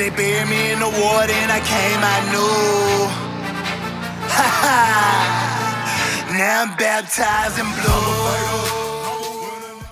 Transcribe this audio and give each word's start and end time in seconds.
They 0.00 0.08
buried 0.08 0.48
me 0.48 0.72
in 0.72 0.78
the 0.78 0.86
water 0.86 1.30
and 1.30 1.52
I 1.52 1.60
came, 1.60 2.00
ha. 4.30 4.80
Now 6.38 6.62
I'm 6.62 6.74
baptized 6.78 7.58
in 7.58 7.66
blue. 7.66 8.00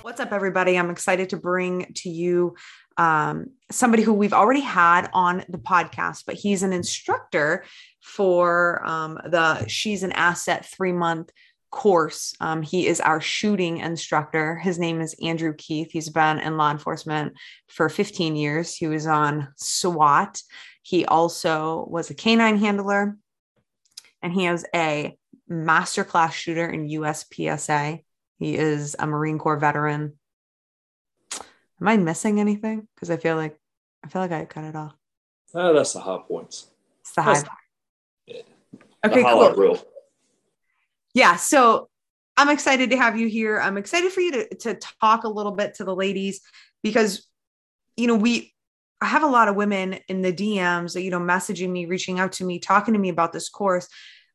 What's 0.01 0.19
up, 0.19 0.31
everybody? 0.31 0.79
I'm 0.79 0.89
excited 0.89 1.29
to 1.29 1.37
bring 1.37 1.93
to 1.97 2.09
you 2.09 2.55
um, 2.97 3.51
somebody 3.69 4.01
who 4.01 4.13
we've 4.13 4.33
already 4.33 4.61
had 4.61 5.11
on 5.13 5.43
the 5.47 5.59
podcast, 5.59 6.23
but 6.25 6.33
he's 6.33 6.63
an 6.63 6.73
instructor 6.73 7.63
for 8.01 8.83
um, 8.87 9.19
the 9.27 9.67
She's 9.67 10.01
an 10.01 10.11
Asset 10.13 10.65
three 10.65 10.91
month 10.91 11.29
course. 11.71 12.35
Um, 12.39 12.61
he 12.61 12.87
is 12.87 12.99
our 12.99 13.21
shooting 13.21 13.77
instructor. 13.77 14.57
His 14.57 14.79
name 14.79 15.01
is 15.01 15.15
Andrew 15.21 15.53
Keith. 15.57 15.91
He's 15.91 16.09
been 16.09 16.39
in 16.39 16.57
law 16.57 16.71
enforcement 16.71 17.33
for 17.67 17.89
15 17.89 18.35
years. 18.35 18.75
He 18.75 18.87
was 18.87 19.07
on 19.07 19.49
SWAT. 19.57 20.41
He 20.81 21.05
also 21.05 21.85
was 21.89 22.09
a 22.09 22.15
canine 22.15 22.57
handler, 22.57 23.17
and 24.21 24.33
he 24.33 24.47
is 24.47 24.65
a 24.73 25.17
masterclass 25.49 26.31
shooter 26.31 26.67
in 26.67 26.87
USPSA. 26.87 28.03
He 28.37 28.55
is 28.55 28.95
a 28.97 29.05
Marine 29.05 29.37
Corps 29.37 29.59
veteran. 29.59 30.17
Am 31.81 31.87
I 31.87 31.97
missing 31.97 32.39
anything? 32.39 32.87
Because 32.95 33.09
I 33.09 33.17
feel 33.17 33.35
like 33.35 33.59
I 34.03 34.07
feel 34.07 34.21
like 34.21 34.31
I 34.31 34.45
cut 34.45 34.63
it 34.63 34.75
off. 34.75 34.95
Uh, 35.53 35.73
that's 35.73 35.93
the 35.93 35.99
high 35.99 36.19
points. 36.27 36.67
It's 37.01 37.13
the 37.13 37.21
high. 37.21 37.43
Yeah. 38.25 38.41
Okay, 39.05 39.21
the 39.21 39.29
cool. 39.29 39.51
reel. 39.53 39.79
Yeah 41.19 41.35
so 41.35 41.89
i'm 42.37 42.49
excited 42.49 42.91
to 42.91 42.97
have 42.97 43.19
you 43.19 43.27
here. 43.27 43.59
I'm 43.59 43.75
excited 43.75 44.13
for 44.13 44.21
you 44.21 44.31
to, 44.31 44.55
to 44.55 44.79
talk 45.01 45.25
a 45.25 45.29
little 45.29 45.51
bit 45.51 45.73
to 45.75 45.83
the 45.83 45.93
ladies 45.93 46.39
because 46.81 47.27
you 47.97 48.07
know 48.07 48.15
we 48.15 48.53
i 49.01 49.05
have 49.05 49.23
a 49.23 49.27
lot 49.27 49.49
of 49.49 49.57
women 49.57 49.99
in 50.07 50.21
the 50.21 50.31
dms 50.31 50.93
that 50.93 51.01
you 51.01 51.11
know 51.11 51.19
messaging 51.19 51.69
me 51.69 51.85
reaching 51.85 52.17
out 52.17 52.31
to 52.33 52.45
me 52.45 52.57
talking 52.57 52.93
to 52.93 52.99
me 52.99 53.09
about 53.09 53.33
this 53.33 53.49
course. 53.49 53.87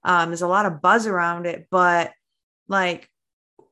Um, 0.05 0.29
there's 0.29 0.43
a 0.43 0.47
lot 0.47 0.67
of 0.67 0.83
buzz 0.83 1.07
around 1.07 1.47
it 1.47 1.67
but 1.71 2.13
like 2.69 3.09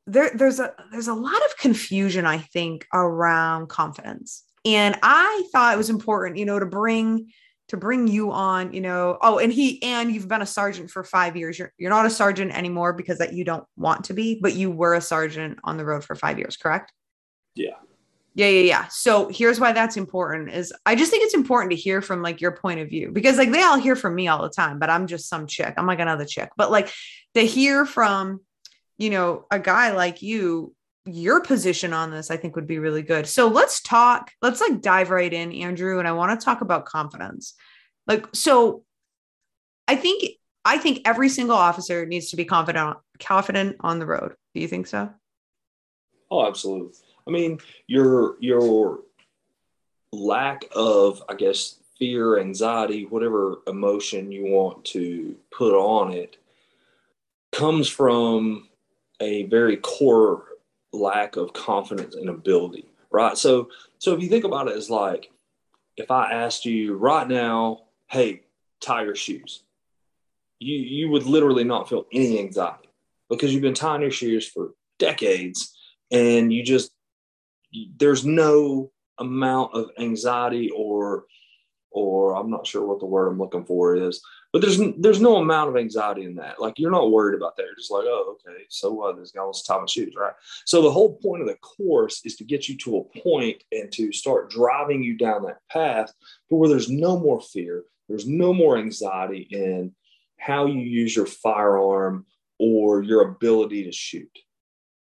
there 0.06 0.30
there's 0.34 0.58
a 0.58 0.72
there's 0.90 1.08
a 1.08 1.14
lot 1.14 1.44
of 1.44 1.58
confusion 1.58 2.24
i 2.24 2.38
think 2.38 2.86
around 2.94 3.68
confidence. 3.68 4.44
And 4.64 4.98
i 5.02 5.44
thought 5.52 5.74
it 5.74 5.78
was 5.78 5.90
important 5.90 6.38
you 6.38 6.46
know 6.46 6.58
to 6.58 6.64
bring 6.64 7.30
to 7.72 7.78
bring 7.78 8.06
you 8.06 8.30
on, 8.30 8.74
you 8.74 8.82
know, 8.82 9.16
oh, 9.22 9.38
and 9.38 9.50
he 9.50 9.82
and 9.82 10.12
you've 10.12 10.28
been 10.28 10.42
a 10.42 10.46
sergeant 10.46 10.90
for 10.90 11.02
five 11.02 11.38
years. 11.38 11.58
You're 11.58 11.72
you're 11.78 11.88
not 11.88 12.04
a 12.04 12.10
sergeant 12.10 12.52
anymore 12.54 12.92
because 12.92 13.16
that 13.16 13.32
you 13.32 13.44
don't 13.44 13.64
want 13.78 14.04
to 14.04 14.12
be, 14.12 14.38
but 14.38 14.52
you 14.52 14.70
were 14.70 14.92
a 14.92 15.00
sergeant 15.00 15.58
on 15.64 15.78
the 15.78 15.84
road 15.86 16.04
for 16.04 16.14
five 16.14 16.38
years, 16.38 16.58
correct? 16.58 16.92
Yeah. 17.54 17.76
Yeah, 18.34 18.48
yeah, 18.48 18.60
yeah. 18.60 18.86
So 18.88 19.28
here's 19.28 19.58
why 19.58 19.72
that's 19.72 19.96
important 19.96 20.50
is 20.50 20.70
I 20.84 20.94
just 20.94 21.10
think 21.10 21.24
it's 21.24 21.32
important 21.32 21.70
to 21.70 21.76
hear 21.76 22.02
from 22.02 22.20
like 22.20 22.42
your 22.42 22.52
point 22.52 22.80
of 22.80 22.90
view 22.90 23.10
because 23.10 23.38
like 23.38 23.50
they 23.50 23.62
all 23.62 23.78
hear 23.78 23.96
from 23.96 24.14
me 24.14 24.28
all 24.28 24.42
the 24.42 24.50
time, 24.50 24.78
but 24.78 24.90
I'm 24.90 25.06
just 25.06 25.30
some 25.30 25.46
chick. 25.46 25.72
I'm 25.78 25.86
like 25.86 25.98
another 25.98 26.26
chick. 26.26 26.50
But 26.58 26.70
like 26.70 26.92
to 27.34 27.40
hear 27.40 27.86
from, 27.86 28.40
you 28.98 29.08
know, 29.08 29.46
a 29.50 29.58
guy 29.58 29.92
like 29.92 30.20
you, 30.20 30.74
your 31.04 31.40
position 31.40 31.92
on 31.92 32.10
this, 32.10 32.30
I 32.30 32.36
think 32.36 32.54
would 32.54 32.66
be 32.66 32.78
really 32.78 33.02
good. 33.02 33.26
So 33.26 33.48
let's 33.48 33.80
talk, 33.80 34.30
let's 34.40 34.60
like 34.60 34.80
dive 34.80 35.10
right 35.10 35.32
in, 35.32 35.52
Andrew. 35.52 35.98
And 35.98 36.06
I 36.06 36.12
want 36.12 36.38
to 36.38 36.44
talk 36.44 36.60
about 36.60 36.84
confidence. 36.84 37.54
Like, 38.06 38.26
so 38.32 38.84
I 39.88 39.96
think 39.96 40.24
I 40.64 40.78
think 40.78 41.02
every 41.04 41.28
single 41.28 41.56
officer 41.56 42.06
needs 42.06 42.30
to 42.30 42.36
be 42.36 42.44
confident 42.44 42.96
confident 43.20 43.76
on 43.80 43.98
the 43.98 44.06
road. 44.06 44.34
Do 44.54 44.60
you 44.60 44.68
think 44.68 44.86
so? 44.86 45.10
Oh, 46.30 46.46
absolutely. 46.46 46.92
I 47.26 47.30
mean, 47.30 47.58
your 47.86 48.36
your 48.40 49.00
lack 50.12 50.64
of, 50.74 51.22
I 51.28 51.34
guess, 51.34 51.76
fear, 51.98 52.38
anxiety, 52.38 53.06
whatever 53.06 53.58
emotion 53.66 54.32
you 54.32 54.46
want 54.46 54.84
to 54.86 55.36
put 55.50 55.74
on 55.74 56.12
it, 56.12 56.36
comes 57.50 57.88
from 57.88 58.68
a 59.20 59.44
very 59.44 59.76
core 59.76 60.44
lack 60.92 61.36
of 61.36 61.52
confidence 61.52 62.14
and 62.14 62.28
ability, 62.28 62.86
right? 63.10 63.36
So, 63.36 63.68
so 63.98 64.14
if 64.14 64.22
you 64.22 64.28
think 64.28 64.44
about 64.44 64.68
it 64.68 64.76
as 64.76 64.90
like, 64.90 65.30
if 65.96 66.10
I 66.10 66.32
asked 66.32 66.64
you 66.64 66.94
right 66.94 67.28
now, 67.28 67.84
hey, 68.08 68.42
tie 68.80 69.04
your 69.04 69.14
shoes, 69.14 69.62
you 70.58 70.76
you 70.76 71.10
would 71.10 71.24
literally 71.24 71.64
not 71.64 71.88
feel 71.88 72.06
any 72.12 72.38
anxiety 72.38 72.88
because 73.28 73.52
you've 73.52 73.62
been 73.62 73.74
tying 73.74 74.02
your 74.02 74.10
shoes 74.10 74.46
for 74.46 74.74
decades 74.98 75.76
and 76.10 76.52
you 76.52 76.62
just 76.62 76.92
there's 77.96 78.24
no 78.24 78.90
amount 79.18 79.74
of 79.74 79.90
anxiety 79.98 80.70
or 80.70 81.24
or 81.90 82.36
I'm 82.36 82.50
not 82.50 82.66
sure 82.66 82.86
what 82.86 83.00
the 83.00 83.06
word 83.06 83.28
I'm 83.28 83.38
looking 83.38 83.64
for 83.64 83.96
is, 83.96 84.22
but 84.52 84.60
there's 84.60 84.80
there's 84.98 85.20
no 85.20 85.36
amount 85.36 85.70
of 85.70 85.76
anxiety 85.76 86.24
in 86.24 86.34
that. 86.36 86.60
Like 86.60 86.78
you're 86.78 86.90
not 86.90 87.10
worried 87.10 87.36
about 87.36 87.56
that. 87.56 87.64
You're 87.64 87.76
just 87.76 87.90
like, 87.90 88.04
oh, 88.06 88.36
okay, 88.46 88.64
so 88.68 88.92
what? 88.92 89.16
This 89.16 89.32
guy 89.32 89.42
wants 89.42 89.62
to 89.62 89.72
tie 89.72 89.78
my 89.78 89.86
shoes, 89.86 90.14
right? 90.16 90.34
So 90.66 90.82
the 90.82 90.90
whole 90.90 91.16
point 91.16 91.42
of 91.42 91.48
the 91.48 91.56
course 91.56 92.20
is 92.24 92.36
to 92.36 92.44
get 92.44 92.68
you 92.68 92.76
to 92.78 92.98
a 92.98 93.20
point 93.20 93.62
and 93.72 93.90
to 93.92 94.12
start 94.12 94.50
driving 94.50 95.02
you 95.02 95.16
down 95.16 95.44
that 95.44 95.58
path 95.70 96.12
to 96.48 96.54
where 96.54 96.68
there's 96.68 96.90
no 96.90 97.18
more 97.18 97.40
fear, 97.40 97.84
there's 98.08 98.26
no 98.26 98.52
more 98.52 98.76
anxiety 98.76 99.48
in 99.50 99.94
how 100.38 100.66
you 100.66 100.80
use 100.80 101.14
your 101.14 101.26
firearm 101.26 102.26
or 102.58 103.02
your 103.02 103.22
ability 103.22 103.84
to 103.84 103.92
shoot 103.92 104.30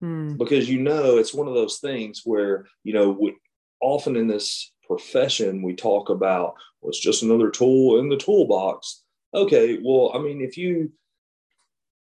Hmm. 0.00 0.36
because 0.36 0.68
you 0.68 0.80
know 0.80 1.18
it's 1.18 1.34
one 1.34 1.46
of 1.46 1.52
those 1.52 1.78
things 1.78 2.22
where 2.24 2.66
you 2.84 2.94
know 2.94 3.10
we, 3.10 3.36
often 3.82 4.16
in 4.16 4.28
this 4.28 4.72
profession 4.86 5.60
we 5.60 5.74
talk 5.74 6.08
about 6.08 6.54
well, 6.80 6.88
it's 6.88 6.98
just 6.98 7.22
another 7.22 7.50
tool 7.50 7.98
in 7.98 8.08
the 8.08 8.16
toolbox 8.16 9.02
okay 9.34 9.78
well 9.82 10.12
i 10.14 10.18
mean 10.18 10.40
if 10.40 10.56
you 10.56 10.90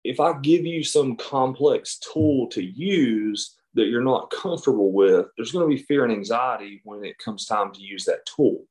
if 0.03 0.19
i 0.19 0.37
give 0.39 0.65
you 0.65 0.83
some 0.83 1.15
complex 1.15 1.99
tool 1.99 2.47
to 2.47 2.63
use 2.63 3.55
that 3.75 3.87
you're 3.87 4.01
not 4.01 4.31
comfortable 4.31 4.91
with 4.91 5.27
there's 5.35 5.51
going 5.51 5.69
to 5.69 5.75
be 5.75 5.83
fear 5.83 6.03
and 6.03 6.13
anxiety 6.13 6.81
when 6.83 7.03
it 7.03 7.17
comes 7.19 7.45
time 7.45 7.71
to 7.73 7.81
use 7.81 8.05
that 8.05 8.25
tool. 8.25 8.63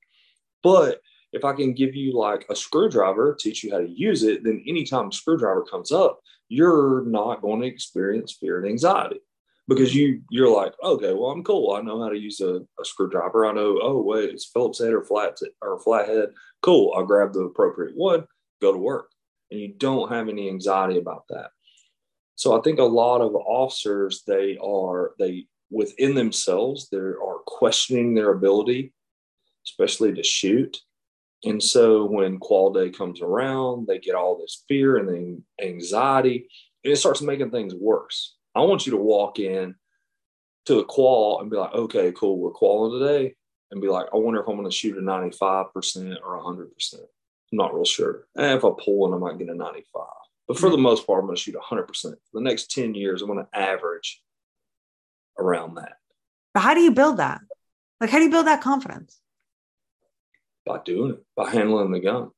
But 0.62 1.00
if 1.32 1.44
i 1.44 1.52
can 1.52 1.72
give 1.74 1.94
you 1.94 2.16
like 2.16 2.46
a 2.50 2.56
screwdriver 2.56 3.36
teach 3.38 3.62
you 3.62 3.70
how 3.70 3.78
to 3.78 3.88
use 3.88 4.22
it 4.22 4.44
then 4.44 4.64
anytime 4.66 5.08
a 5.08 5.12
screwdriver 5.12 5.64
comes 5.64 5.92
up 5.92 6.20
you're 6.48 7.04
not 7.06 7.42
going 7.42 7.60
to 7.60 7.66
experience 7.66 8.36
fear 8.38 8.58
and 8.58 8.68
anxiety. 8.68 9.20
Because 9.66 9.94
you 9.94 10.22
you're 10.30 10.54
like 10.54 10.74
okay 10.82 11.12
well 11.12 11.30
i'm 11.30 11.44
cool. 11.44 11.72
I 11.72 11.82
know 11.82 12.02
how 12.02 12.08
to 12.08 12.18
use 12.18 12.40
a, 12.40 12.60
a 12.80 12.84
screwdriver. 12.84 13.46
I 13.46 13.52
know 13.52 13.78
oh 13.82 14.00
wait 14.02 14.30
it's 14.30 14.46
phillips 14.46 14.78
head 14.78 14.92
or 14.92 15.04
flat 15.04 15.38
or 15.60 15.78
flathead. 15.80 16.30
Cool 16.62 16.94
i'll 16.96 17.04
grab 17.04 17.32
the 17.32 17.40
appropriate 17.40 17.96
one 17.96 18.26
go 18.64 18.72
to 18.72 18.78
work 18.78 19.10
and 19.50 19.60
you 19.60 19.68
don't 19.68 20.10
have 20.10 20.28
any 20.28 20.48
anxiety 20.48 20.98
about 20.98 21.24
that 21.28 21.50
so 22.34 22.58
i 22.58 22.62
think 22.62 22.78
a 22.78 22.84
lot 23.02 23.20
of 23.20 23.34
officers 23.34 24.22
they 24.26 24.56
are 24.62 25.12
they 25.18 25.46
within 25.70 26.14
themselves 26.14 26.88
they 26.88 26.98
are 26.98 27.38
questioning 27.46 28.14
their 28.14 28.32
ability 28.32 28.92
especially 29.66 30.12
to 30.12 30.22
shoot 30.22 30.80
and 31.44 31.62
so 31.62 32.06
when 32.06 32.38
qual 32.38 32.72
day 32.72 32.90
comes 32.90 33.20
around, 33.20 33.86
they 33.86 33.98
get 33.98 34.14
all 34.14 34.38
this 34.38 34.64
fear 34.66 34.96
and 34.96 35.08
then 35.08 35.44
anxiety, 35.62 36.48
and 36.82 36.92
it 36.92 36.96
starts 36.96 37.20
making 37.20 37.50
things 37.50 37.74
worse. 37.74 38.36
I 38.54 38.60
want 38.60 38.86
you 38.86 38.92
to 38.92 38.98
walk 38.98 39.38
in 39.38 39.74
to 40.66 40.74
the 40.74 40.84
qual 40.84 41.40
and 41.40 41.50
be 41.50 41.56
like, 41.56 41.74
okay, 41.74 42.12
cool, 42.12 42.38
we're 42.38 42.50
qualling 42.50 42.98
today. 42.98 43.34
And 43.70 43.80
be 43.80 43.88
like, 43.88 44.06
I 44.12 44.16
wonder 44.16 44.40
if 44.40 44.48
I'm 44.48 44.56
going 44.56 44.68
to 44.68 44.74
shoot 44.74 44.96
a 44.96 45.00
95% 45.00 46.16
or 46.24 46.42
100%. 46.42 46.94
I'm 47.54 47.58
not 47.58 47.74
real 47.74 47.84
sure. 47.84 48.26
If 48.34 48.64
I 48.64 48.70
pull 48.84 48.98
one, 48.98 49.14
I 49.14 49.16
might 49.16 49.38
get 49.38 49.48
a 49.48 49.54
95. 49.54 50.02
But 50.48 50.58
for 50.58 50.70
the 50.70 50.76
hmm. 50.76 50.82
most 50.82 51.06
part, 51.06 51.20
I'm 51.20 51.26
going 51.26 51.36
to 51.36 51.40
shoot 51.40 51.54
100%. 51.54 51.86
For 51.86 52.16
the 52.34 52.40
next 52.40 52.72
10 52.72 52.94
years, 52.94 53.22
I'm 53.22 53.28
going 53.28 53.44
to 53.44 53.58
average 53.58 54.20
around 55.38 55.74
that 55.76 55.94
But 56.52 56.60
how 56.60 56.74
do 56.74 56.80
you 56.80 56.90
build 56.92 57.18
that? 57.18 57.40
Like, 58.00 58.10
how 58.10 58.18
do 58.18 58.24
you 58.24 58.30
build 58.30 58.46
that 58.46 58.60
confidence? 58.60 59.20
by 60.66 60.80
doing 60.82 61.12
it, 61.12 61.22
by 61.36 61.50
handling 61.50 61.92
the 61.92 62.00
gun. 62.00 62.30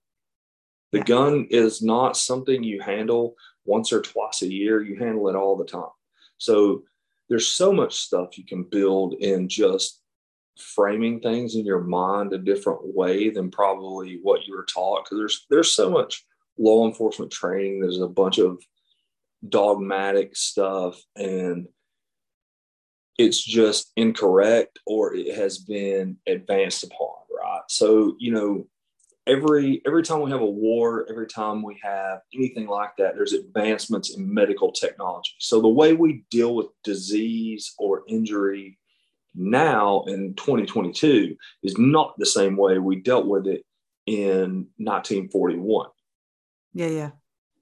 The 0.90 0.98
Yeah. 0.98 1.04
gun 1.04 1.46
is 1.48 1.80
not 1.80 2.16
something 2.16 2.64
you 2.64 2.80
handle 2.80 3.36
once 3.64 3.92
or 3.92 4.02
twice 4.02 4.42
a 4.42 4.52
year, 4.52 4.82
you 4.82 4.96
handle 4.96 5.28
it 5.28 5.36
all 5.36 5.56
the 5.56 5.64
time. 5.64 5.92
So 6.36 6.82
there's 7.28 7.46
so 7.46 7.72
much 7.72 7.94
stuff 7.94 8.36
you 8.36 8.44
can 8.44 8.64
build 8.64 9.14
in 9.14 9.48
just 9.48 10.02
framing 10.58 11.20
things 11.20 11.54
in 11.54 11.64
your 11.64 11.80
mind 11.80 12.32
a 12.32 12.38
different 12.38 12.80
way 12.82 13.30
than 13.30 13.50
probably 13.50 14.18
what 14.22 14.46
you 14.46 14.54
were 14.54 14.64
taught 14.64 15.04
because 15.04 15.18
there's 15.18 15.46
there's 15.50 15.70
so 15.70 15.90
much 15.90 16.24
law 16.58 16.86
enforcement 16.86 17.30
training 17.30 17.80
there's 17.80 18.00
a 18.00 18.08
bunch 18.08 18.38
of 18.38 18.58
dogmatic 19.48 20.34
stuff 20.34 20.98
and 21.16 21.68
it's 23.18 23.42
just 23.42 23.92
incorrect 23.96 24.78
or 24.86 25.14
it 25.14 25.34
has 25.34 25.58
been 25.58 26.16
advanced 26.26 26.84
upon 26.84 27.14
right? 27.30 27.62
So 27.68 28.16
you 28.18 28.32
know 28.32 28.66
every 29.26 29.82
every 29.86 30.02
time 30.02 30.22
we 30.22 30.30
have 30.30 30.40
a 30.40 30.46
war 30.46 31.06
every 31.10 31.26
time 31.26 31.62
we 31.62 31.78
have 31.82 32.20
anything 32.34 32.66
like 32.66 32.96
that 32.96 33.14
there's 33.14 33.32
advancements 33.34 34.16
in 34.16 34.32
medical 34.32 34.72
technology. 34.72 35.32
So 35.38 35.60
the 35.60 35.68
way 35.68 35.92
we 35.92 36.24
deal 36.30 36.54
with 36.54 36.68
disease 36.82 37.74
or 37.78 38.04
injury 38.08 38.78
now 39.36 40.02
in 40.06 40.34
2022 40.34 41.36
is 41.62 41.78
not 41.78 42.14
the 42.18 42.26
same 42.26 42.56
way 42.56 42.78
we 42.78 42.96
dealt 42.96 43.26
with 43.26 43.46
it 43.46 43.64
in 44.06 44.68
1941 44.78 45.88
Yeah, 46.72 46.86
yeah. 46.86 47.10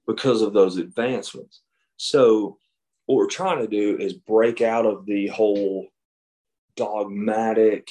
because 0.07 0.43
of 0.43 0.53
those 0.53 0.77
advancements. 0.77 1.63
So, 1.97 2.59
what 3.07 3.17
we're 3.17 3.27
trying 3.27 3.59
to 3.59 3.69
do 3.69 3.99
is 3.99 4.15
break 4.15 4.61
out 4.63 4.87
of 4.87 5.05
the 5.05 5.29
whole 5.29 5.89
dogmatic, 6.77 7.89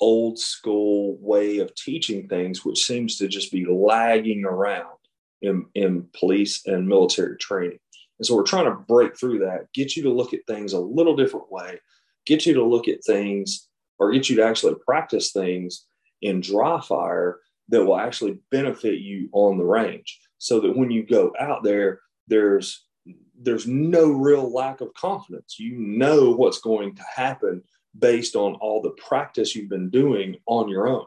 old 0.00 0.38
school 0.38 1.16
way 1.20 1.58
of 1.58 1.74
teaching 1.74 2.28
things, 2.28 2.64
which 2.64 2.84
seems 2.84 3.16
to 3.18 3.28
just 3.28 3.50
be 3.50 3.64
lagging 3.66 4.44
around 4.44 4.96
in, 5.42 5.66
in 5.74 6.06
police 6.18 6.66
and 6.66 6.86
military 6.86 7.36
training. 7.38 7.78
And 8.18 8.26
so, 8.26 8.36
we're 8.36 8.42
trying 8.42 8.66
to 8.66 8.84
break 8.86 9.18
through 9.18 9.40
that, 9.40 9.72
get 9.74 9.96
you 9.96 10.02
to 10.04 10.12
look 10.12 10.32
at 10.32 10.46
things 10.46 10.72
a 10.72 10.80
little 10.80 11.16
different 11.16 11.50
way, 11.50 11.80
get 12.26 12.46
you 12.46 12.54
to 12.54 12.64
look 12.64 12.88
at 12.88 13.04
things 13.04 13.68
or 13.98 14.12
get 14.12 14.28
you 14.28 14.36
to 14.36 14.44
actually 14.44 14.74
practice 14.86 15.32
things 15.32 15.86
in 16.22 16.40
dry 16.40 16.80
fire 16.80 17.40
that 17.68 17.84
will 17.84 17.98
actually 17.98 18.38
benefit 18.50 18.98
you 18.98 19.28
on 19.32 19.58
the 19.58 19.64
range. 19.64 20.18
So 20.38 20.60
that 20.60 20.76
when 20.76 20.90
you 20.90 21.04
go 21.04 21.32
out 21.38 21.62
there 21.62 22.00
there's 22.30 22.86
there's 23.42 23.66
no 23.66 24.10
real 24.10 24.52
lack 24.52 24.80
of 24.80 24.94
confidence. 24.94 25.58
You 25.58 25.76
know 25.76 26.30
what's 26.30 26.60
going 26.60 26.94
to 26.96 27.02
happen 27.14 27.62
based 27.98 28.36
on 28.36 28.54
all 28.54 28.80
the 28.80 28.90
practice 28.90 29.54
you've 29.54 29.70
been 29.70 29.90
doing 29.90 30.36
on 30.46 30.68
your 30.68 30.88
own. 30.88 31.06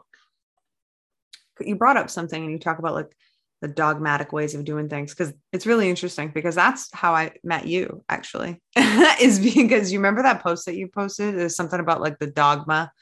You 1.60 1.76
brought 1.76 1.96
up 1.96 2.10
something 2.10 2.42
and 2.42 2.52
you 2.52 2.58
talk 2.58 2.78
about 2.78 2.94
like 2.94 3.16
the 3.64 3.68
dogmatic 3.68 4.30
ways 4.30 4.54
of 4.54 4.62
doing 4.62 4.90
things 4.90 5.14
because 5.14 5.32
it's 5.50 5.64
really 5.64 5.88
interesting 5.88 6.30
because 6.34 6.54
that's 6.54 6.90
how 6.92 7.14
I 7.14 7.32
met 7.42 7.66
you 7.66 8.04
actually 8.10 8.60
is 9.18 9.40
because 9.40 9.90
you 9.90 10.00
remember 10.00 10.22
that 10.22 10.42
post 10.42 10.66
that 10.66 10.76
you 10.76 10.86
posted? 10.86 11.34
There's 11.34 11.56
something 11.56 11.80
about 11.80 12.02
like 12.02 12.18
the 12.18 12.26
dogma 12.26 12.92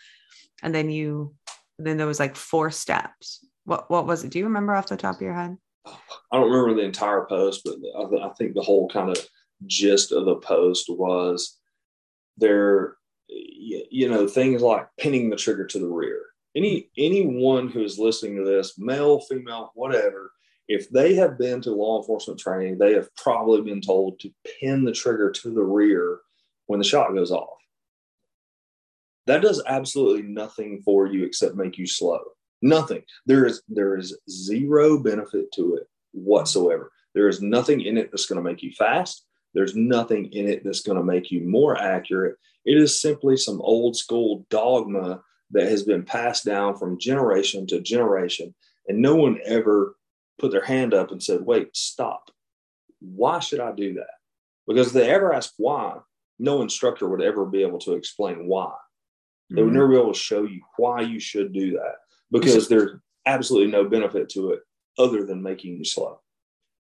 and 0.62 0.72
then 0.72 0.88
you 0.88 1.34
then 1.80 1.96
there 1.96 2.06
was 2.06 2.20
like 2.20 2.36
four 2.36 2.70
steps. 2.70 3.44
What 3.64 3.90
what 3.90 4.06
was 4.06 4.22
it? 4.22 4.30
Do 4.30 4.38
you 4.38 4.44
remember 4.44 4.72
off 4.72 4.86
the 4.86 4.96
top 4.96 5.16
of 5.16 5.20
your 5.20 5.34
head? 5.34 5.56
I 5.84 6.36
don't 6.36 6.48
remember 6.48 6.80
the 6.80 6.86
entire 6.86 7.26
post 7.26 7.62
but 7.64 7.74
i, 7.98 8.28
I 8.28 8.32
think 8.34 8.54
the 8.54 8.62
whole 8.62 8.88
kind 8.88 9.10
of 9.10 9.18
gist 9.66 10.12
of 10.12 10.26
the 10.26 10.36
post 10.36 10.86
was 10.88 11.58
there 12.36 12.98
you 13.26 14.08
know 14.08 14.28
things 14.28 14.62
like 14.62 14.86
pinning 14.96 15.28
the 15.28 15.34
trigger 15.34 15.66
to 15.66 15.80
the 15.80 15.88
rear. 15.88 16.20
Any 16.54 16.88
anyone 16.96 17.66
who 17.66 17.82
is 17.82 17.98
listening 17.98 18.36
to 18.36 18.44
this 18.44 18.78
male 18.78 19.18
female 19.22 19.72
whatever 19.74 20.30
if 20.68 20.88
they 20.90 21.14
have 21.14 21.38
been 21.38 21.60
to 21.60 21.72
law 21.72 21.98
enforcement 22.00 22.38
training 22.38 22.78
they 22.78 22.94
have 22.94 23.14
probably 23.16 23.62
been 23.62 23.80
told 23.80 24.18
to 24.20 24.30
pin 24.60 24.84
the 24.84 24.92
trigger 24.92 25.30
to 25.30 25.52
the 25.52 25.62
rear 25.62 26.20
when 26.66 26.78
the 26.78 26.84
shot 26.84 27.14
goes 27.14 27.30
off. 27.30 27.58
That 29.26 29.42
does 29.42 29.62
absolutely 29.66 30.22
nothing 30.22 30.82
for 30.84 31.06
you 31.06 31.24
except 31.24 31.54
make 31.54 31.78
you 31.78 31.86
slow. 31.86 32.20
Nothing. 32.60 33.02
There 33.26 33.46
is 33.46 33.62
there 33.68 33.96
is 33.96 34.16
zero 34.30 34.98
benefit 34.98 35.52
to 35.54 35.76
it 35.76 35.86
whatsoever. 36.12 36.90
There 37.14 37.28
is 37.28 37.42
nothing 37.42 37.82
in 37.82 37.96
it 37.98 38.10
that's 38.10 38.26
going 38.26 38.42
to 38.42 38.48
make 38.48 38.62
you 38.62 38.72
fast. 38.72 39.26
There's 39.54 39.76
nothing 39.76 40.32
in 40.32 40.48
it 40.48 40.64
that's 40.64 40.80
going 40.80 40.98
to 40.98 41.04
make 41.04 41.30
you 41.30 41.42
more 41.42 41.76
accurate. 41.76 42.36
It 42.64 42.78
is 42.78 43.00
simply 43.00 43.36
some 43.36 43.60
old 43.60 43.96
school 43.96 44.46
dogma 44.48 45.22
that 45.50 45.68
has 45.68 45.82
been 45.82 46.04
passed 46.04 46.44
down 46.44 46.76
from 46.76 46.98
generation 46.98 47.66
to 47.66 47.80
generation 47.80 48.54
and 48.88 48.98
no 48.98 49.14
one 49.14 49.38
ever 49.44 49.96
put 50.42 50.50
their 50.50 50.64
hand 50.64 50.92
up 50.92 51.12
and 51.12 51.22
said 51.22 51.40
wait 51.40 51.68
stop 51.74 52.28
why 52.98 53.38
should 53.38 53.60
i 53.60 53.70
do 53.72 53.94
that 53.94 54.10
because 54.66 54.88
if 54.88 54.92
they 54.92 55.08
ever 55.08 55.32
ask 55.32 55.54
why 55.56 55.96
no 56.40 56.62
instructor 56.62 57.08
would 57.08 57.22
ever 57.22 57.46
be 57.46 57.62
able 57.62 57.78
to 57.78 57.92
explain 57.92 58.46
why 58.48 58.72
they 59.50 59.62
would 59.62 59.70
Mhm. 59.70 59.74
never 59.76 59.88
be 59.88 59.96
able 59.96 60.12
to 60.12 60.18
show 60.18 60.42
you 60.42 60.60
why 60.78 61.00
you 61.00 61.20
should 61.20 61.52
do 61.52 61.72
that 61.72 61.94
because 62.32 62.68
there's 62.68 62.98
absolutely 63.24 63.70
no 63.70 63.88
benefit 63.88 64.28
to 64.30 64.50
it 64.50 64.60
other 64.98 65.24
than 65.24 65.42
making 65.42 65.76
you 65.76 65.84
slow. 65.84 66.20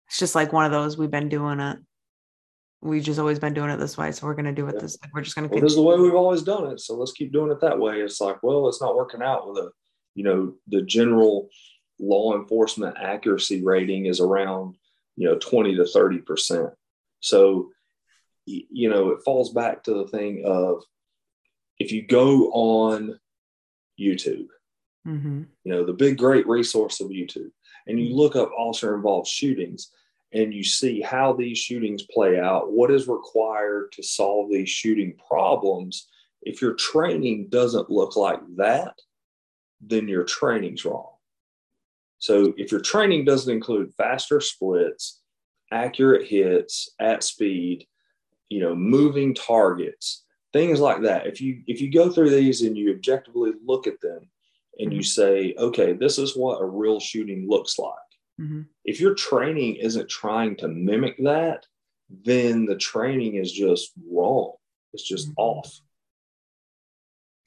it's 0.08 0.18
just 0.18 0.34
like 0.34 0.52
one 0.52 0.64
of 0.66 0.72
those 0.72 0.98
we've 0.98 1.10
been 1.12 1.28
doing 1.28 1.60
it 1.60 1.78
we've 2.80 3.04
just 3.04 3.20
always 3.20 3.38
been 3.38 3.54
doing 3.54 3.70
it 3.70 3.76
this 3.78 3.96
way 3.96 4.10
so 4.10 4.26
we're 4.26 4.34
going 4.34 4.44
to 4.46 4.52
do 4.52 4.66
it 4.66 4.74
Yeah. 4.74 4.80
this 4.80 4.98
we're 5.14 5.22
just 5.22 5.36
going 5.36 5.48
to 5.48 5.52
Well, 5.54 5.62
this 5.62 5.70
is 5.72 5.76
the 5.76 5.82
way 5.82 5.96
we've 5.96 6.14
always 6.14 6.42
done 6.42 6.66
it, 6.72 6.80
so 6.80 6.96
let's 6.96 7.12
keep 7.12 7.32
doing 7.32 7.52
it 7.52 7.60
that 7.60 7.78
way. 7.78 8.00
It's 8.00 8.20
like, 8.20 8.42
well, 8.42 8.68
it's 8.68 8.82
not 8.82 8.96
working 8.96 9.22
out 9.22 9.46
with 9.48 9.58
a, 9.64 9.70
you 10.16 10.24
know, 10.24 10.54
the 10.66 10.82
general 10.82 11.48
law 11.98 12.36
enforcement 12.36 12.96
accuracy 13.00 13.62
rating 13.62 14.06
is 14.06 14.20
around, 14.20 14.76
you 15.16 15.28
know, 15.28 15.38
20 15.38 15.76
to 15.76 15.86
30 15.86 16.18
percent. 16.18 16.70
So, 17.20 17.70
you 18.46 18.90
know, 18.90 19.10
it 19.10 19.22
falls 19.24 19.52
back 19.52 19.84
to 19.84 19.94
the 19.94 20.06
thing 20.08 20.42
of 20.44 20.82
if 21.78 21.92
you 21.92 22.06
go 22.06 22.50
on 22.52 23.18
YouTube, 23.98 24.48
hmm 25.04 25.42
you 25.64 25.72
know, 25.72 25.84
the 25.84 25.92
big 25.92 26.18
great 26.18 26.46
resource 26.46 27.00
of 27.00 27.08
YouTube, 27.08 27.50
and 27.86 27.98
you 27.98 28.14
look 28.14 28.36
up 28.36 28.50
officer 28.56 28.94
involved 28.94 29.28
shootings 29.28 29.90
and 30.32 30.52
you 30.52 30.64
see 30.64 31.00
how 31.00 31.32
these 31.32 31.58
shootings 31.58 32.02
play 32.10 32.38
out, 32.38 32.72
what 32.72 32.90
is 32.90 33.08
required 33.08 33.92
to 33.92 34.02
solve 34.02 34.50
these 34.50 34.68
shooting 34.68 35.16
problems. 35.28 36.08
If 36.42 36.60
your 36.60 36.74
training 36.74 37.48
doesn't 37.48 37.88
look 37.88 38.16
like 38.16 38.40
that, 38.56 38.94
then 39.80 40.08
your 40.08 40.24
training's 40.24 40.84
wrong. 40.84 41.13
So 42.24 42.54
if 42.56 42.72
your 42.72 42.80
training 42.80 43.26
doesn't 43.26 43.52
include 43.52 43.92
faster 43.98 44.40
splits, 44.40 45.20
accurate 45.70 46.26
hits 46.26 46.88
at 46.98 47.22
speed, 47.22 47.86
you 48.48 48.60
know, 48.60 48.74
moving 48.74 49.34
targets, 49.34 50.24
things 50.50 50.80
like 50.80 51.02
that. 51.02 51.26
If 51.26 51.42
you 51.42 51.62
if 51.66 51.82
you 51.82 51.92
go 51.92 52.10
through 52.10 52.30
these 52.30 52.62
and 52.62 52.78
you 52.78 52.94
objectively 52.94 53.52
look 53.62 53.86
at 53.86 54.00
them 54.00 54.20
and 54.78 54.90
you 54.90 55.02
say, 55.02 55.54
okay, 55.58 55.92
this 55.92 56.16
is 56.16 56.34
what 56.34 56.62
a 56.62 56.64
real 56.64 56.98
shooting 56.98 57.46
looks 57.46 57.78
like. 57.78 58.10
hmm 58.38 58.62
If 58.86 59.00
your 59.02 59.14
training 59.14 59.76
isn't 59.76 60.08
trying 60.08 60.56
to 60.56 60.68
mimic 60.68 61.18
that, 61.24 61.66
then 62.08 62.64
the 62.64 62.76
training 62.76 63.34
is 63.34 63.52
just 63.52 63.92
wrong. 64.10 64.54
It's 64.94 65.06
just 65.06 65.28
Mhm. 65.28 65.34
off. 65.36 65.78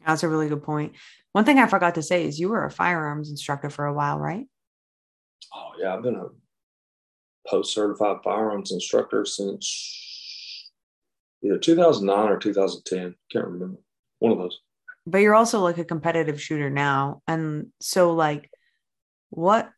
That's 0.06 0.22
a 0.22 0.30
really 0.30 0.50
good 0.50 0.62
point. 0.62 0.94
One 1.32 1.46
thing 1.46 1.58
I 1.58 1.66
forgot 1.66 1.96
to 1.96 2.04
say 2.04 2.28
is 2.28 2.40
you 2.40 2.50
were 2.50 2.64
a 2.64 2.70
firearms 2.70 3.32
instructor 3.32 3.72
for 3.72 3.88
a 3.88 3.94
while, 3.94 4.20
right? 4.20 4.48
Oh 5.54 5.72
yeah, 5.80 5.96
I've 5.96 6.04
been 6.04 6.16
a 6.16 6.28
POST 7.50 7.74
certified 7.74 8.18
firearms 8.24 8.72
instructor 8.72 9.26
since 9.26 10.70
either 11.44 11.58
2009 11.58 12.30
or 12.30 12.38
2010. 12.38 13.16
Can't 13.32 13.46
remember. 13.46 13.78
One 14.20 14.32
of 14.32 14.38
those. 14.38 14.60
But 15.06 15.20
you're 15.20 15.36
also 15.36 15.60
like 15.62 15.78
a 15.78 15.86
competitive 15.86 16.42
shooter 16.42 16.70
now. 16.70 17.22
And 17.28 17.68
so 17.80 18.14
like 18.14 18.50
what 19.30 19.70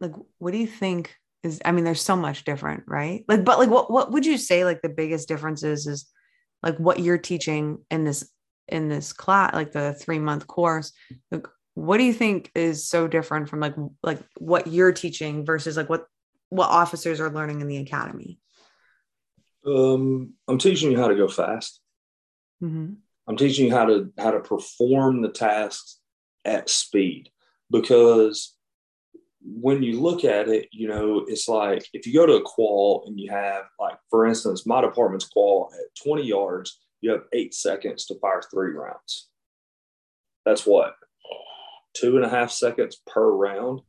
like 0.00 0.12
what 0.38 0.52
do 0.52 0.58
you 0.58 0.66
think 0.66 1.14
is 1.42 1.60
I 1.64 1.72
mean 1.72 1.84
there's 1.84 2.02
so 2.02 2.16
much 2.16 2.44
different, 2.44 2.84
right? 2.86 3.24
Like 3.28 3.44
but 3.44 3.58
like 3.58 3.70
what 3.70 3.90
what 3.90 4.12
would 4.12 4.26
you 4.26 4.36
say 4.36 4.64
like 4.64 4.82
the 4.82 4.88
biggest 4.88 5.28
difference 5.28 5.62
is 5.62 6.06
like 6.62 6.76
what 6.78 7.00
you're 7.00 7.18
teaching 7.18 7.78
in 7.90 8.04
this 8.04 8.30
in 8.68 8.88
this 8.88 9.12
class 9.12 9.54
like 9.54 9.72
the 9.72 9.94
3 9.94 10.18
month 10.18 10.46
course 10.46 10.92
like 11.30 11.46
what 11.76 11.98
do 11.98 12.04
you 12.04 12.14
think 12.14 12.50
is 12.54 12.88
so 12.88 13.06
different 13.06 13.50
from 13.50 13.60
like 13.60 13.74
like 14.02 14.18
what 14.38 14.66
you're 14.66 14.92
teaching 14.92 15.44
versus 15.44 15.76
like 15.76 15.90
what 15.90 16.06
what 16.48 16.70
officers 16.70 17.20
are 17.20 17.28
learning 17.30 17.60
in 17.60 17.68
the 17.68 17.76
academy? 17.76 18.38
Um, 19.66 20.32
I'm 20.48 20.56
teaching 20.56 20.90
you 20.90 20.98
how 20.98 21.08
to 21.08 21.14
go 21.14 21.28
fast. 21.28 21.82
Mm-hmm. 22.62 22.94
I'm 23.28 23.36
teaching 23.36 23.66
you 23.66 23.72
how 23.72 23.84
to 23.84 24.10
how 24.18 24.30
to 24.30 24.40
perform 24.40 25.20
the 25.20 25.28
tasks 25.28 26.00
at 26.46 26.70
speed 26.70 27.28
because 27.70 28.56
when 29.42 29.82
you 29.82 30.00
look 30.00 30.24
at 30.24 30.48
it, 30.48 30.70
you 30.72 30.88
know, 30.88 31.26
it's 31.28 31.46
like 31.46 31.86
if 31.92 32.06
you 32.06 32.14
go 32.14 32.24
to 32.24 32.36
a 32.36 32.42
qual 32.42 33.04
and 33.06 33.20
you 33.20 33.30
have 33.30 33.64
like, 33.78 33.98
for 34.08 34.24
instance, 34.24 34.66
my 34.66 34.80
department's 34.80 35.26
qual 35.26 35.70
at 35.74 35.94
20 36.02 36.22
yards, 36.22 36.80
you 37.02 37.10
have 37.10 37.24
eight 37.34 37.52
seconds 37.52 38.06
to 38.06 38.18
fire 38.18 38.40
three 38.50 38.72
rounds. 38.72 39.28
That's 40.46 40.64
what 40.64 40.94
two 41.98 42.16
and 42.16 42.24
a 42.24 42.28
half 42.28 42.50
seconds 42.50 43.00
per 43.06 43.30
round. 43.30 43.80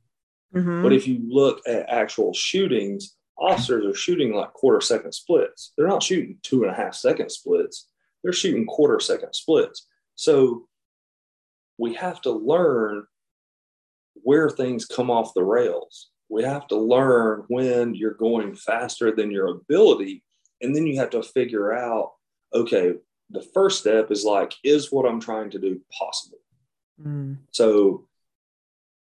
Mm-hmm. 0.56 0.84
But 0.84 0.94
if 0.94 1.08
you 1.08 1.20
look 1.28 1.62
at 1.68 1.90
actual 1.90 2.34
shootings, 2.34 3.16
officers 3.38 3.86
are 3.86 3.98
shooting 3.98 4.34
like 4.34 4.54
quarter 4.54 4.82
second 4.82 5.14
splits. 5.14 5.74
They're 5.78 5.88
not 5.88 6.04
shooting 6.04 6.38
two 6.44 6.64
and 6.64 6.72
a 6.72 6.76
half 6.76 6.96
second 6.96 7.32
splits. 7.32 7.90
They're 8.24 8.34
shooting 8.34 8.66
quarter 8.66 9.00
second 9.00 9.34
splits. 9.34 9.88
So 10.16 10.68
we 11.78 11.94
have 11.96 12.22
to 12.22 12.32
learn 12.32 13.06
where 14.16 14.50
things 14.50 14.86
come 14.86 15.12
off 15.12 15.34
the 15.34 15.44
rails. 15.44 16.10
We 16.30 16.44
have 16.44 16.68
to 16.68 16.76
learn 16.76 17.44
when 17.48 17.94
you're 17.94 18.14
going 18.14 18.56
faster 18.56 19.16
than 19.16 19.32
your 19.32 19.48
ability. 19.48 20.24
And 20.62 20.76
then 20.76 20.88
you 20.88 21.00
have 21.00 21.12
to 21.12 21.22
figure 21.22 21.74
out 21.74 22.14
okay, 22.54 22.94
the 23.30 23.42
first 23.54 23.80
step 23.80 24.12
is 24.12 24.24
like, 24.24 24.54
is 24.64 24.92
what 24.92 25.06
I'm 25.06 25.20
trying 25.20 25.50
to 25.52 25.60
do 25.60 25.82
possible? 25.92 26.40
Mm. 27.02 27.38
So 27.52 28.08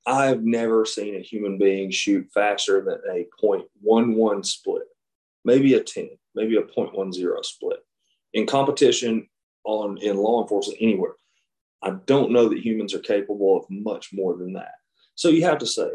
I've 0.05 0.43
never 0.43 0.86
seen 0.86 1.15
a 1.15 1.22
human 1.22 1.58
being 1.58 1.91
shoot 1.91 2.29
faster 2.34 2.81
than 2.81 3.00
a 3.10 3.27
0.11 3.41 4.46
split, 4.46 4.84
maybe 5.46 5.74
a 5.75 5.84
10, 5.84 6.10
maybe 6.36 6.58
a 6.58 6.63
0.10 6.63 7.46
split. 7.46 7.79
In 8.34 8.46
competition 8.46 9.27
on 9.63 9.98
in 10.00 10.17
law 10.17 10.41
enforcement 10.41 10.79
anywhere, 10.81 11.13
I 11.81 11.91
don't 12.05 12.31
know 12.31 12.50
that 12.50 12.60
humans 12.60 12.93
are 12.93 13.00
capable 13.00 13.58
of 13.58 13.69
much 13.69 14.10
more 14.13 14.36
than 14.36 14.53
that. 14.53 14.74
So 15.15 15.29
you 15.29 15.43
have 15.43 15.60
to 15.60 15.65
say, 15.65 15.89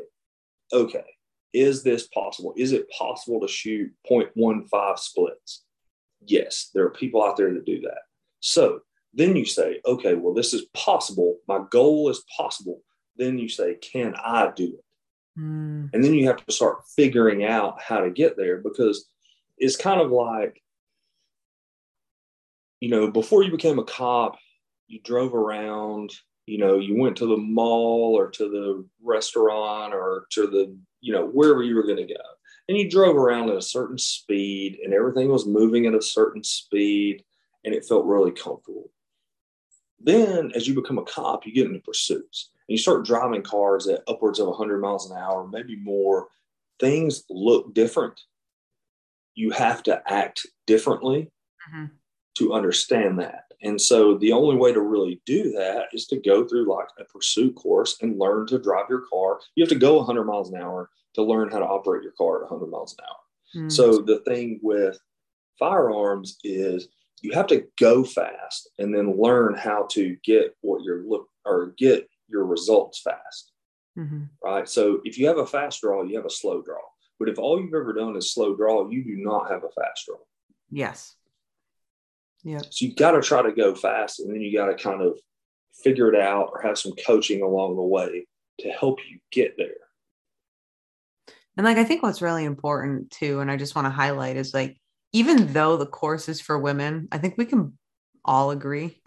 okay, 0.72 1.04
is 1.52 1.82
this 1.82 2.06
possible? 2.08 2.54
Is 2.56 2.72
it 2.72 2.90
possible 2.90 3.40
to 3.40 3.48
shoot 3.48 3.92
0.15 4.10 4.98
splits? 4.98 5.64
Yes, 6.26 6.70
there 6.74 6.84
are 6.84 6.90
people 6.90 7.22
out 7.22 7.36
there 7.36 7.52
that 7.52 7.66
do 7.66 7.80
that. 7.82 8.02
So 8.40 8.80
then 9.14 9.36
you 9.36 9.44
say, 9.44 9.80
okay, 9.86 10.14
well, 10.14 10.34
this 10.34 10.52
is 10.52 10.66
possible. 10.74 11.36
My 11.46 11.60
goal 11.70 12.10
is 12.10 12.24
possible. 12.36 12.80
Then 13.16 13.38
you 13.38 13.48
say, 13.48 13.76
can 13.76 14.14
I 14.16 14.50
do 14.54 14.64
it? 14.64 15.40
Mm. 15.40 15.90
And 15.92 16.04
then 16.04 16.14
you 16.14 16.26
have 16.26 16.44
to 16.44 16.52
start 16.52 16.82
figuring 16.96 17.44
out 17.44 17.80
how 17.80 18.00
to 18.00 18.10
get 18.10 18.36
there 18.36 18.58
because 18.58 19.08
it's 19.58 19.76
kind 19.76 20.00
of 20.00 20.10
like, 20.10 20.60
you 22.80 22.88
know, 22.88 23.10
before 23.10 23.42
you 23.42 23.50
became 23.50 23.78
a 23.78 23.84
cop, 23.84 24.36
you 24.88 25.00
drove 25.02 25.34
around, 25.34 26.12
you 26.46 26.58
know, 26.58 26.78
you 26.78 26.96
went 26.96 27.16
to 27.16 27.26
the 27.26 27.36
mall 27.36 28.14
or 28.16 28.30
to 28.30 28.50
the 28.50 28.86
restaurant 29.02 29.94
or 29.94 30.26
to 30.32 30.46
the, 30.46 30.76
you 31.00 31.12
know, 31.12 31.26
wherever 31.26 31.62
you 31.62 31.74
were 31.76 31.86
going 31.86 32.06
to 32.06 32.14
go. 32.14 32.20
And 32.68 32.76
you 32.76 32.88
drove 32.88 33.16
around 33.16 33.50
at 33.50 33.56
a 33.56 33.62
certain 33.62 33.98
speed 33.98 34.78
and 34.82 34.92
everything 34.92 35.28
was 35.28 35.46
moving 35.46 35.86
at 35.86 35.94
a 35.94 36.02
certain 36.02 36.42
speed 36.42 37.24
and 37.64 37.74
it 37.74 37.86
felt 37.86 38.06
really 38.06 38.32
comfortable. 38.32 38.90
Then, 40.00 40.52
as 40.54 40.68
you 40.68 40.74
become 40.74 40.98
a 40.98 41.04
cop, 41.04 41.46
you 41.46 41.52
get 41.52 41.66
into 41.66 41.80
pursuits 41.80 42.50
and 42.68 42.76
you 42.76 42.78
start 42.78 43.04
driving 43.04 43.42
cars 43.42 43.86
at 43.86 44.02
upwards 44.08 44.38
of 44.38 44.48
100 44.48 44.80
miles 44.80 45.10
an 45.10 45.16
hour, 45.16 45.46
maybe 45.46 45.76
more. 45.76 46.28
Things 46.80 47.24
look 47.30 47.74
different. 47.74 48.20
You 49.34 49.50
have 49.50 49.82
to 49.84 50.02
act 50.06 50.46
differently 50.66 51.30
mm-hmm. 51.68 51.86
to 52.38 52.52
understand 52.52 53.18
that. 53.20 53.44
And 53.62 53.80
so, 53.80 54.18
the 54.18 54.32
only 54.32 54.56
way 54.56 54.72
to 54.72 54.80
really 54.80 55.22
do 55.24 55.52
that 55.52 55.86
is 55.92 56.06
to 56.08 56.20
go 56.20 56.46
through 56.46 56.70
like 56.70 56.88
a 56.98 57.04
pursuit 57.04 57.54
course 57.54 57.96
and 58.02 58.18
learn 58.18 58.46
to 58.48 58.58
drive 58.58 58.86
your 58.90 59.04
car. 59.10 59.40
You 59.54 59.62
have 59.62 59.70
to 59.70 59.74
go 59.74 59.96
100 59.96 60.24
miles 60.24 60.50
an 60.50 60.60
hour 60.60 60.90
to 61.14 61.22
learn 61.22 61.50
how 61.50 61.60
to 61.60 61.64
operate 61.64 62.02
your 62.02 62.12
car 62.12 62.44
at 62.44 62.50
100 62.50 62.70
miles 62.70 62.94
an 62.98 63.04
hour. 63.08 63.16
Mm-hmm. 63.56 63.68
So, 63.70 63.98
the 64.02 64.18
thing 64.20 64.60
with 64.62 64.98
firearms 65.58 66.38
is 66.44 66.88
you 67.20 67.32
have 67.32 67.46
to 67.48 67.64
go 67.78 68.04
fast 68.04 68.68
and 68.78 68.94
then 68.94 69.20
learn 69.20 69.54
how 69.54 69.86
to 69.92 70.16
get 70.24 70.54
what 70.60 70.82
you're 70.82 71.04
look 71.04 71.28
or 71.44 71.74
get 71.78 72.08
your 72.28 72.44
results 72.44 73.00
fast. 73.00 73.52
Mm-hmm. 73.98 74.24
Right. 74.42 74.68
So 74.68 75.00
if 75.04 75.18
you 75.18 75.26
have 75.28 75.38
a 75.38 75.46
fast 75.46 75.80
draw, 75.80 76.02
you 76.02 76.16
have 76.16 76.26
a 76.26 76.30
slow 76.30 76.62
draw. 76.62 76.80
But 77.18 77.28
if 77.28 77.38
all 77.38 77.60
you've 77.60 77.74
ever 77.74 77.92
done 77.92 78.16
is 78.16 78.32
slow 78.32 78.56
draw, 78.56 78.88
you 78.90 79.04
do 79.04 79.16
not 79.16 79.50
have 79.50 79.62
a 79.62 79.70
fast 79.80 80.06
draw. 80.06 80.18
Yes. 80.70 81.14
Yeah. 82.42 82.58
So 82.58 82.84
you've 82.84 82.96
got 82.96 83.12
to 83.12 83.22
try 83.22 83.42
to 83.42 83.52
go 83.52 83.74
fast 83.74 84.20
and 84.20 84.30
then 84.30 84.40
you 84.40 84.56
got 84.56 84.66
to 84.66 84.74
kind 84.74 85.00
of 85.00 85.18
figure 85.82 86.12
it 86.12 86.20
out 86.20 86.50
or 86.52 86.60
have 86.62 86.78
some 86.78 86.92
coaching 87.06 87.42
along 87.42 87.76
the 87.76 87.82
way 87.82 88.26
to 88.60 88.68
help 88.70 88.98
you 89.08 89.18
get 89.32 89.54
there. 89.56 89.68
And 91.56 91.64
like 91.64 91.78
I 91.78 91.84
think 91.84 92.02
what's 92.02 92.22
really 92.22 92.44
important 92.44 93.10
too, 93.10 93.40
and 93.40 93.50
I 93.50 93.56
just 93.56 93.74
want 93.74 93.86
to 93.86 93.90
highlight 93.90 94.36
is 94.36 94.52
like 94.52 94.76
even 95.14 95.52
though 95.52 95.76
the 95.76 95.86
course 95.86 96.28
is 96.28 96.40
for 96.40 96.58
women, 96.58 97.06
I 97.12 97.18
think 97.18 97.36
we 97.38 97.46
can 97.46 97.78
all 98.24 98.50
agree. 98.50 99.00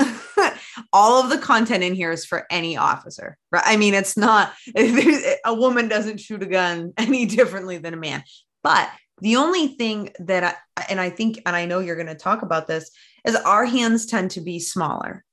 all 0.93 1.21
of 1.21 1.29
the 1.29 1.37
content 1.37 1.83
in 1.83 1.93
here 1.93 2.11
is 2.11 2.25
for 2.25 2.47
any 2.49 2.77
officer, 2.77 3.37
right? 3.51 3.63
I 3.65 3.75
mean, 3.75 3.93
it's 3.93 4.15
not, 4.15 4.53
a 4.75 5.53
woman 5.53 5.89
doesn't 5.89 6.21
shoot 6.21 6.41
a 6.41 6.45
gun 6.45 6.93
any 6.97 7.25
differently 7.25 7.77
than 7.77 7.93
a 7.93 7.97
man. 7.97 8.23
But 8.63 8.89
the 9.21 9.35
only 9.35 9.67
thing 9.67 10.11
that 10.19 10.57
I, 10.77 10.85
and 10.89 10.99
I 10.99 11.09
think, 11.09 11.41
and 11.45 11.55
I 11.55 11.65
know 11.65 11.79
you're 11.79 11.95
going 11.97 12.07
to 12.07 12.15
talk 12.15 12.41
about 12.41 12.67
this, 12.67 12.89
is 13.25 13.35
our 13.35 13.65
hands 13.65 14.05
tend 14.05 14.31
to 14.31 14.41
be 14.41 14.59
smaller, 14.59 15.25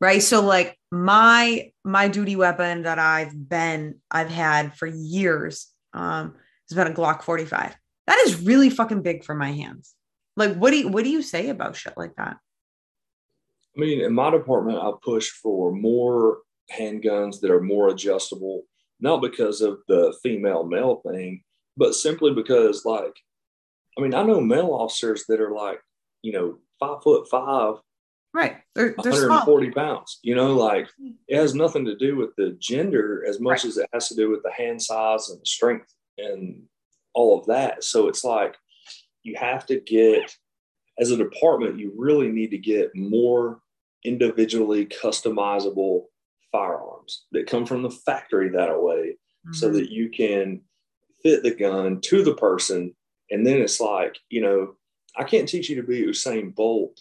right? 0.00 0.22
So, 0.22 0.42
like 0.42 0.76
my, 0.90 1.70
my 1.84 2.08
duty 2.08 2.34
weapon 2.34 2.82
that 2.82 2.98
I've 2.98 3.48
been, 3.48 4.00
I've 4.10 4.30
had 4.30 4.76
for 4.76 4.86
years, 4.86 5.68
um, 5.92 6.34
has 6.68 6.76
been 6.76 6.92
a 6.92 6.94
Glock 6.94 7.22
45. 7.22 7.76
That 8.08 8.18
is 8.26 8.40
really 8.40 8.70
fucking 8.70 9.02
big 9.02 9.22
for 9.22 9.34
my 9.34 9.52
hands. 9.52 9.94
Like, 10.38 10.54
what 10.54 10.70
do 10.70 10.78
you 10.78 10.88
what 10.88 11.02
do 11.02 11.10
you 11.10 11.20
say 11.20 11.48
about 11.48 11.74
shit 11.74 11.94
like 11.96 12.14
that? 12.16 12.36
I 13.76 13.80
mean, 13.80 14.00
in 14.00 14.14
my 14.14 14.30
department, 14.30 14.78
I 14.78 14.92
push 15.02 15.28
for 15.30 15.72
more 15.72 16.38
handguns 16.72 17.40
that 17.40 17.50
are 17.50 17.60
more 17.60 17.88
adjustable, 17.88 18.62
not 19.00 19.20
because 19.20 19.60
of 19.60 19.80
the 19.88 20.16
female 20.22 20.64
male 20.64 21.02
thing, 21.04 21.42
but 21.76 21.94
simply 21.94 22.32
because, 22.32 22.84
like, 22.84 23.16
I 23.98 24.00
mean, 24.00 24.14
I 24.14 24.22
know 24.22 24.40
male 24.40 24.70
officers 24.70 25.24
that 25.28 25.40
are 25.40 25.50
like, 25.50 25.80
you 26.22 26.32
know, 26.32 26.58
five 26.78 27.02
foot 27.02 27.28
five, 27.28 27.74
right? 28.32 28.58
They're, 28.76 28.94
they're 29.02 29.12
140 29.12 29.72
small. 29.72 29.84
pounds. 29.84 30.20
You 30.22 30.36
know, 30.36 30.54
like 30.54 30.86
mm-hmm. 30.86 31.10
it 31.26 31.36
has 31.36 31.52
nothing 31.52 31.84
to 31.86 31.96
do 31.96 32.14
with 32.14 32.30
the 32.36 32.56
gender 32.60 33.24
as 33.28 33.40
much 33.40 33.64
right. 33.64 33.70
as 33.70 33.78
it 33.78 33.88
has 33.92 34.08
to 34.08 34.14
do 34.14 34.30
with 34.30 34.44
the 34.44 34.52
hand 34.52 34.80
size 34.80 35.30
and 35.30 35.40
the 35.40 35.46
strength 35.46 35.92
and 36.16 36.62
all 37.12 37.40
of 37.40 37.46
that. 37.46 37.82
So 37.82 38.06
it's 38.06 38.22
like 38.22 38.54
you 39.28 39.36
have 39.36 39.66
to 39.66 39.80
get 39.80 40.34
as 40.98 41.10
a 41.10 41.16
department 41.16 41.78
you 41.78 41.92
really 41.96 42.28
need 42.28 42.50
to 42.50 42.58
get 42.58 42.94
more 42.94 43.60
individually 44.04 44.86
customizable 44.86 46.04
firearms 46.50 47.26
that 47.32 47.46
come 47.46 47.66
from 47.66 47.82
the 47.82 47.90
factory 47.90 48.48
that 48.48 48.82
way 48.82 49.16
mm-hmm. 49.46 49.52
so 49.52 49.70
that 49.70 49.90
you 49.90 50.08
can 50.08 50.60
fit 51.22 51.42
the 51.42 51.54
gun 51.54 52.00
to 52.00 52.22
the 52.22 52.34
person 52.34 52.94
and 53.30 53.46
then 53.46 53.60
it's 53.60 53.80
like 53.80 54.16
you 54.30 54.40
know 54.40 54.74
i 55.16 55.24
can't 55.24 55.48
teach 55.48 55.68
you 55.68 55.76
to 55.76 55.86
be 55.86 56.02
usain 56.02 56.54
bolt 56.54 57.00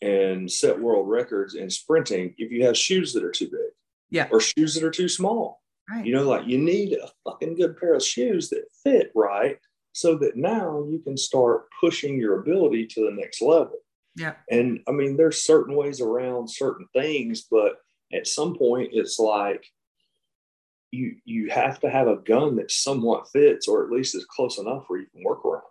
and 0.00 0.50
set 0.50 0.78
world 0.78 1.08
records 1.08 1.54
in 1.54 1.70
sprinting 1.70 2.34
if 2.38 2.52
you 2.52 2.64
have 2.64 2.76
shoes 2.76 3.12
that 3.12 3.24
are 3.24 3.32
too 3.32 3.46
big 3.46 3.72
yeah 4.10 4.28
or 4.30 4.40
shoes 4.40 4.74
that 4.74 4.84
are 4.84 4.90
too 4.90 5.08
small 5.08 5.62
right. 5.90 6.04
you 6.04 6.12
know 6.12 6.28
like 6.28 6.46
you 6.46 6.58
need 6.58 6.92
a 6.92 7.08
fucking 7.24 7.56
good 7.56 7.76
pair 7.76 7.94
of 7.94 8.02
shoes 8.02 8.48
that 8.50 8.64
fit 8.84 9.10
right 9.14 9.58
so 9.98 10.16
that 10.16 10.36
now 10.36 10.84
you 10.88 11.00
can 11.00 11.16
start 11.16 11.66
pushing 11.80 12.20
your 12.20 12.38
ability 12.40 12.86
to 12.86 13.04
the 13.04 13.10
next 13.10 13.42
level. 13.42 13.78
Yeah. 14.14 14.34
And 14.48 14.80
I 14.88 14.92
mean, 14.92 15.16
there's 15.16 15.42
certain 15.42 15.74
ways 15.74 16.00
around 16.00 16.48
certain 16.48 16.86
things, 16.92 17.46
but 17.50 17.76
at 18.12 18.28
some 18.28 18.56
point 18.56 18.90
it's 18.92 19.18
like 19.18 19.66
you 20.92 21.16
you 21.24 21.50
have 21.50 21.80
to 21.80 21.90
have 21.90 22.06
a 22.06 22.16
gun 22.16 22.56
that 22.56 22.70
somewhat 22.70 23.28
fits 23.30 23.66
or 23.66 23.84
at 23.84 23.90
least 23.90 24.14
is 24.14 24.24
close 24.24 24.58
enough 24.58 24.84
where 24.86 25.00
you 25.00 25.06
can 25.12 25.24
work 25.24 25.44
around. 25.44 25.62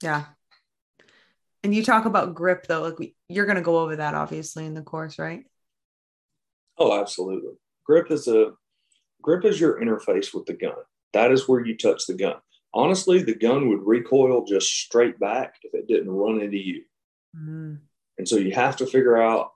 Yeah. 0.00 0.26
And 1.64 1.74
you 1.74 1.84
talk 1.84 2.04
about 2.04 2.34
grip 2.34 2.66
though, 2.68 2.82
like 2.82 2.98
we, 3.00 3.16
you're 3.28 3.46
going 3.46 3.56
to 3.56 3.62
go 3.62 3.78
over 3.80 3.96
that 3.96 4.14
obviously 4.14 4.64
in 4.64 4.74
the 4.74 4.82
course, 4.82 5.18
right? 5.18 5.44
Oh, 6.78 6.98
absolutely. 7.00 7.54
Grip 7.84 8.12
is 8.12 8.28
a 8.28 8.52
grip 9.20 9.44
is 9.44 9.60
your 9.60 9.80
interface 9.80 10.32
with 10.32 10.46
the 10.46 10.54
gun. 10.54 10.74
That 11.12 11.32
is 11.32 11.48
where 11.48 11.64
you 11.64 11.76
touch 11.76 12.06
the 12.06 12.14
gun 12.14 12.36
honestly, 12.74 13.22
the 13.22 13.34
gun 13.34 13.68
would 13.68 13.82
recoil 13.82 14.44
just 14.44 14.68
straight 14.68 15.18
back 15.18 15.54
if 15.62 15.74
it 15.74 15.88
didn't 15.88 16.10
run 16.10 16.40
into 16.40 16.58
you. 16.58 16.82
Mm-hmm. 17.36 17.74
And 18.18 18.28
so 18.28 18.36
you 18.36 18.52
have 18.52 18.76
to 18.76 18.86
figure 18.86 19.20
out 19.20 19.52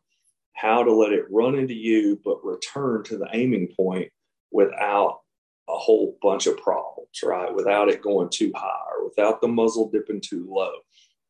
how 0.55 0.83
to 0.83 0.93
let 0.93 1.13
it 1.13 1.27
run 1.31 1.57
into 1.57 1.75
you, 1.75 2.21
but 2.25 2.45
return 2.45 3.03
to 3.05 3.19
the 3.19 3.29
aiming 3.33 3.69
point 3.77 4.11
without 4.53 5.21
a 5.69 5.77
whole 5.77 6.17
bunch 6.23 6.47
of 6.47 6.57
problems, 6.59 7.09
right? 7.23 7.55
Without 7.55 7.89
it 7.89 8.03
going 8.03 8.29
too 8.31 8.53
high 8.55 8.91
or 8.97 9.05
without 9.05 9.41
the 9.41 9.49
muzzle 9.49 9.91
dipping 9.91 10.21
too 10.21 10.47
low. 10.49 10.73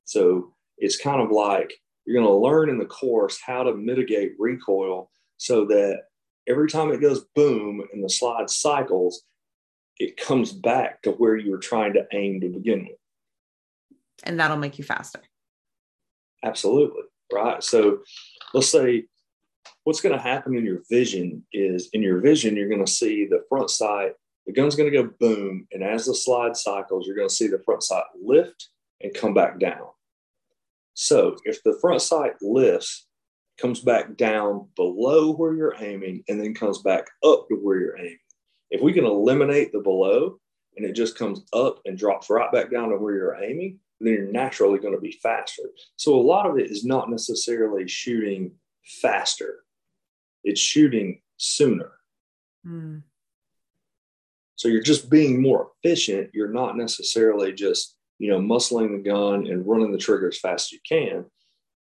So 0.04 0.52
it's 0.76 1.00
kind 1.00 1.20
of 1.20 1.30
like 1.30 1.72
you're 2.04 2.20
going 2.20 2.26
to 2.26 2.34
learn 2.34 2.68
in 2.68 2.78
the 2.78 2.84
course 2.84 3.40
how 3.44 3.62
to 3.62 3.74
mitigate 3.74 4.34
recoil 4.38 5.10
so 5.38 5.64
that 5.66 6.02
every 6.46 6.68
time 6.68 6.90
it 6.90 7.00
goes 7.00 7.24
boom 7.34 7.82
and 7.92 8.04
the 8.04 8.10
slide 8.10 8.50
cycles, 8.50 9.22
it 9.98 10.16
comes 10.16 10.52
back 10.52 11.02
to 11.02 11.12
where 11.12 11.36
you 11.36 11.50
were 11.50 11.58
trying 11.58 11.92
to 11.94 12.06
aim 12.12 12.40
to 12.40 12.48
begin 12.48 12.84
with. 12.84 12.98
And 14.24 14.38
that'll 14.38 14.56
make 14.56 14.78
you 14.78 14.84
faster. 14.84 15.20
Absolutely. 16.42 17.02
Right. 17.32 17.62
So 17.62 18.00
let's 18.52 18.68
say 18.68 19.04
what's 19.84 20.00
going 20.00 20.14
to 20.14 20.20
happen 20.20 20.56
in 20.56 20.64
your 20.64 20.82
vision 20.90 21.44
is 21.52 21.88
in 21.92 22.02
your 22.02 22.20
vision, 22.20 22.56
you're 22.56 22.68
going 22.68 22.84
to 22.84 22.90
see 22.90 23.26
the 23.26 23.44
front 23.48 23.70
sight, 23.70 24.12
the 24.46 24.52
gun's 24.52 24.76
going 24.76 24.90
to 24.90 25.02
go 25.02 25.10
boom. 25.20 25.66
And 25.72 25.82
as 25.82 26.06
the 26.06 26.14
slide 26.14 26.56
cycles, 26.56 27.06
you're 27.06 27.16
going 27.16 27.28
to 27.28 27.34
see 27.34 27.46
the 27.46 27.62
front 27.64 27.82
sight 27.82 28.04
lift 28.22 28.68
and 29.00 29.14
come 29.14 29.34
back 29.34 29.58
down. 29.58 29.86
So 30.94 31.36
if 31.44 31.62
the 31.62 31.78
front 31.80 32.02
sight 32.02 32.34
lifts, 32.40 33.06
comes 33.58 33.80
back 33.80 34.16
down 34.16 34.68
below 34.76 35.32
where 35.32 35.54
you're 35.54 35.76
aiming, 35.78 36.24
and 36.28 36.40
then 36.40 36.54
comes 36.54 36.78
back 36.82 37.06
up 37.24 37.48
to 37.48 37.54
where 37.54 37.78
you're 37.78 37.98
aiming, 37.98 38.18
if 38.70 38.80
we 38.80 38.92
can 38.92 39.04
eliminate 39.04 39.72
the 39.72 39.80
below 39.80 40.38
and 40.76 40.84
it 40.84 40.92
just 40.92 41.16
comes 41.16 41.42
up 41.52 41.80
and 41.84 41.98
drops 41.98 42.30
right 42.30 42.50
back 42.50 42.70
down 42.70 42.90
to 42.90 42.96
where 42.96 43.14
you're 43.14 43.42
aiming, 43.42 43.78
then 44.00 44.12
you're 44.12 44.32
naturally 44.32 44.78
going 44.78 44.94
to 44.94 45.00
be 45.00 45.18
faster. 45.22 45.62
So 45.96 46.14
a 46.14 46.20
lot 46.20 46.46
of 46.46 46.58
it 46.58 46.70
is 46.70 46.84
not 46.84 47.10
necessarily 47.10 47.86
shooting 47.88 48.52
faster, 49.00 49.64
it's 50.42 50.60
shooting 50.60 51.20
sooner. 51.36 51.92
Mm. 52.66 53.02
So 54.56 54.68
you're 54.68 54.82
just 54.82 55.10
being 55.10 55.42
more 55.42 55.72
efficient. 55.82 56.30
You're 56.32 56.52
not 56.52 56.76
necessarily 56.76 57.52
just, 57.52 57.96
you 58.18 58.30
know, 58.30 58.40
muscling 58.40 58.92
the 58.92 59.10
gun 59.10 59.46
and 59.46 59.66
running 59.66 59.92
the 59.92 59.98
trigger 59.98 60.28
as 60.28 60.38
fast 60.38 60.68
as 60.68 60.72
you 60.72 60.78
can. 60.88 61.24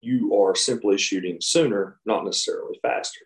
You 0.01 0.35
are 0.41 0.55
simply 0.55 0.97
shooting 0.97 1.37
sooner, 1.41 1.99
not 2.05 2.25
necessarily 2.25 2.79
faster. 2.81 3.19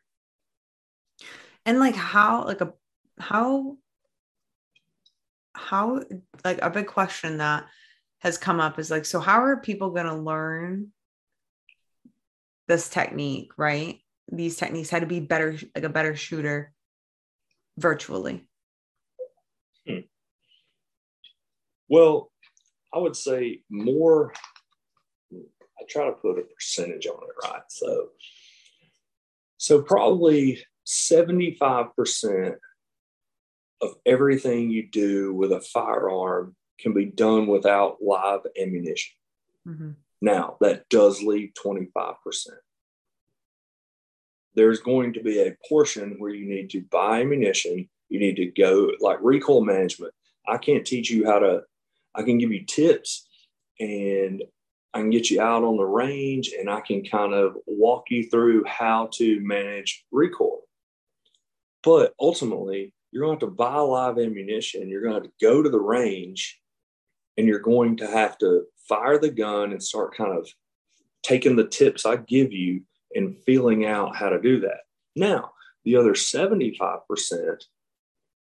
And 1.65 1.79
like 1.79 1.95
how, 1.95 2.45
like 2.45 2.61
a 2.61 2.73
how 3.19 3.77
how 5.53 6.01
like 6.43 6.59
a 6.61 6.69
big 6.69 6.87
question 6.87 7.37
that 7.37 7.65
has 8.19 8.37
come 8.37 8.59
up 8.59 8.77
is 8.79 8.91
like 8.91 9.05
so 9.05 9.19
how 9.19 9.41
are 9.41 9.57
people 9.57 9.91
going 9.91 10.05
to 10.05 10.15
learn 10.15 10.91
this 12.67 12.89
technique 12.89 13.51
right? 13.57 13.99
These 14.31 14.57
techniques 14.57 14.89
how 14.89 14.99
to 14.99 15.05
be 15.05 15.19
better 15.19 15.57
like 15.75 15.83
a 15.83 15.89
better 15.89 16.15
shooter 16.15 16.73
virtually. 17.77 18.47
Hmm. 19.87 19.99
well 21.87 22.31
i 22.91 22.97
would 22.97 23.15
say 23.15 23.61
more 23.69 24.33
i 25.31 25.83
try 25.87 26.05
to 26.05 26.13
put 26.13 26.39
a 26.39 26.41
percentage 26.41 27.05
on 27.05 27.19
it 27.21 27.47
right? 27.47 27.61
So 27.67 28.09
so 29.57 29.81
probably 29.81 30.63
75% 30.85 32.55
of 33.81 33.95
everything 34.05 34.69
you 34.69 34.87
do 34.87 35.33
with 35.33 35.51
a 35.51 35.61
firearm 35.61 36.55
can 36.79 36.93
be 36.93 37.05
done 37.05 37.47
without 37.47 37.97
live 38.01 38.41
ammunition. 38.59 39.13
Mm-hmm. 39.67 39.91
Now, 40.21 40.57
that 40.61 40.87
does 40.89 41.21
leave 41.21 41.51
25%. 41.63 42.15
There's 44.55 44.79
going 44.79 45.13
to 45.13 45.21
be 45.21 45.39
a 45.39 45.57
portion 45.67 46.15
where 46.17 46.31
you 46.31 46.47
need 46.47 46.69
to 46.71 46.81
buy 46.81 47.21
ammunition. 47.21 47.89
You 48.09 48.19
need 48.19 48.37
to 48.37 48.45
go 48.45 48.91
like 48.99 49.19
recoil 49.21 49.63
management. 49.63 50.13
I 50.47 50.57
can't 50.57 50.85
teach 50.85 51.09
you 51.09 51.25
how 51.25 51.39
to, 51.39 51.63
I 52.13 52.23
can 52.23 52.37
give 52.37 52.51
you 52.51 52.65
tips 52.65 53.27
and 53.79 54.43
I 54.93 54.99
can 54.99 55.09
get 55.09 55.29
you 55.29 55.41
out 55.41 55.63
on 55.63 55.75
the 55.75 55.83
range 55.83 56.53
and 56.57 56.69
I 56.69 56.79
can 56.79 57.03
kind 57.03 57.33
of 57.33 57.57
walk 57.67 58.05
you 58.09 58.29
through 58.29 58.63
how 58.65 59.09
to 59.15 59.41
manage 59.41 60.05
recoil. 60.11 60.61
But 61.83 62.13
ultimately, 62.19 62.93
you're 63.15 63.25
going 63.25 63.39
to 63.39 63.45
have 63.45 63.51
to 63.51 63.55
buy 63.55 63.77
live 63.77 64.19
ammunition. 64.19 64.89
You're 64.89 65.01
going 65.01 65.13
to 65.13 65.21
have 65.21 65.23
to 65.23 65.31
go 65.41 65.63
to 65.63 65.69
the 65.69 65.79
range 65.79 66.59
and 67.37 67.47
you're 67.47 67.59
going 67.59 67.95
to 67.97 68.07
have 68.07 68.37
to 68.39 68.65
fire 68.89 69.17
the 69.17 69.29
gun 69.29 69.71
and 69.71 69.81
start 69.81 70.17
kind 70.17 70.37
of 70.37 70.49
taking 71.23 71.55
the 71.55 71.65
tips 71.65 72.05
I 72.05 72.17
give 72.17 72.51
you 72.51 72.81
and 73.15 73.37
feeling 73.45 73.85
out 73.85 74.17
how 74.17 74.27
to 74.27 74.41
do 74.41 74.59
that. 74.59 74.79
Now, 75.15 75.53
the 75.85 75.95
other 75.95 76.11
75%, 76.11 76.99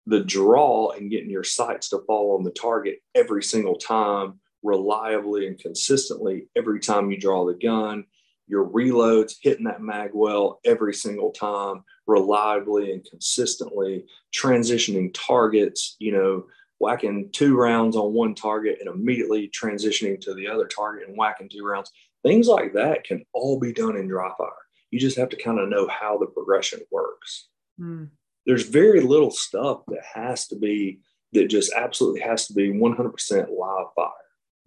the 0.04 0.20
draw 0.20 0.90
and 0.90 1.10
getting 1.10 1.30
your 1.30 1.44
sights 1.44 1.88
to 1.88 2.02
fall 2.06 2.36
on 2.36 2.44
the 2.44 2.50
target 2.50 2.98
every 3.14 3.42
single 3.42 3.76
time, 3.76 4.38
reliably 4.62 5.46
and 5.46 5.58
consistently, 5.58 6.46
every 6.54 6.80
time 6.80 7.10
you 7.10 7.18
draw 7.18 7.46
the 7.46 7.54
gun, 7.54 8.04
your 8.48 8.68
reloads 8.68 9.34
hitting 9.40 9.64
that 9.64 9.82
mag 9.82 10.10
well 10.14 10.60
every 10.64 10.94
single 10.94 11.30
time, 11.30 11.84
reliably 12.06 12.92
and 12.92 13.04
consistently, 13.08 14.06
transitioning 14.34 15.10
targets, 15.14 15.96
you 15.98 16.12
know, 16.12 16.46
whacking 16.80 17.28
two 17.32 17.56
rounds 17.56 17.96
on 17.96 18.12
one 18.12 18.34
target 18.34 18.78
and 18.80 18.88
immediately 18.88 19.50
transitioning 19.50 20.20
to 20.20 20.34
the 20.34 20.48
other 20.48 20.66
target 20.66 21.08
and 21.08 21.16
whacking 21.16 21.48
two 21.48 21.64
rounds. 21.64 21.90
Things 22.22 22.48
like 22.48 22.72
that 22.74 23.04
can 23.04 23.24
all 23.32 23.58
be 23.58 23.72
done 23.72 23.96
in 23.96 24.08
dry 24.08 24.30
fire. 24.38 24.50
You 24.90 24.98
just 24.98 25.18
have 25.18 25.28
to 25.30 25.36
kind 25.36 25.58
of 25.58 25.68
know 25.68 25.86
how 25.88 26.18
the 26.18 26.26
progression 26.26 26.80
works. 26.90 27.48
Mm. 27.80 28.08
There's 28.46 28.66
very 28.66 29.00
little 29.00 29.30
stuff 29.30 29.82
that 29.88 30.02
has 30.14 30.46
to 30.48 30.56
be, 30.56 31.00
that 31.32 31.48
just 31.48 31.72
absolutely 31.74 32.20
has 32.20 32.46
to 32.46 32.54
be 32.54 32.70
100% 32.70 33.48
live 33.58 33.86
fire. 33.94 34.10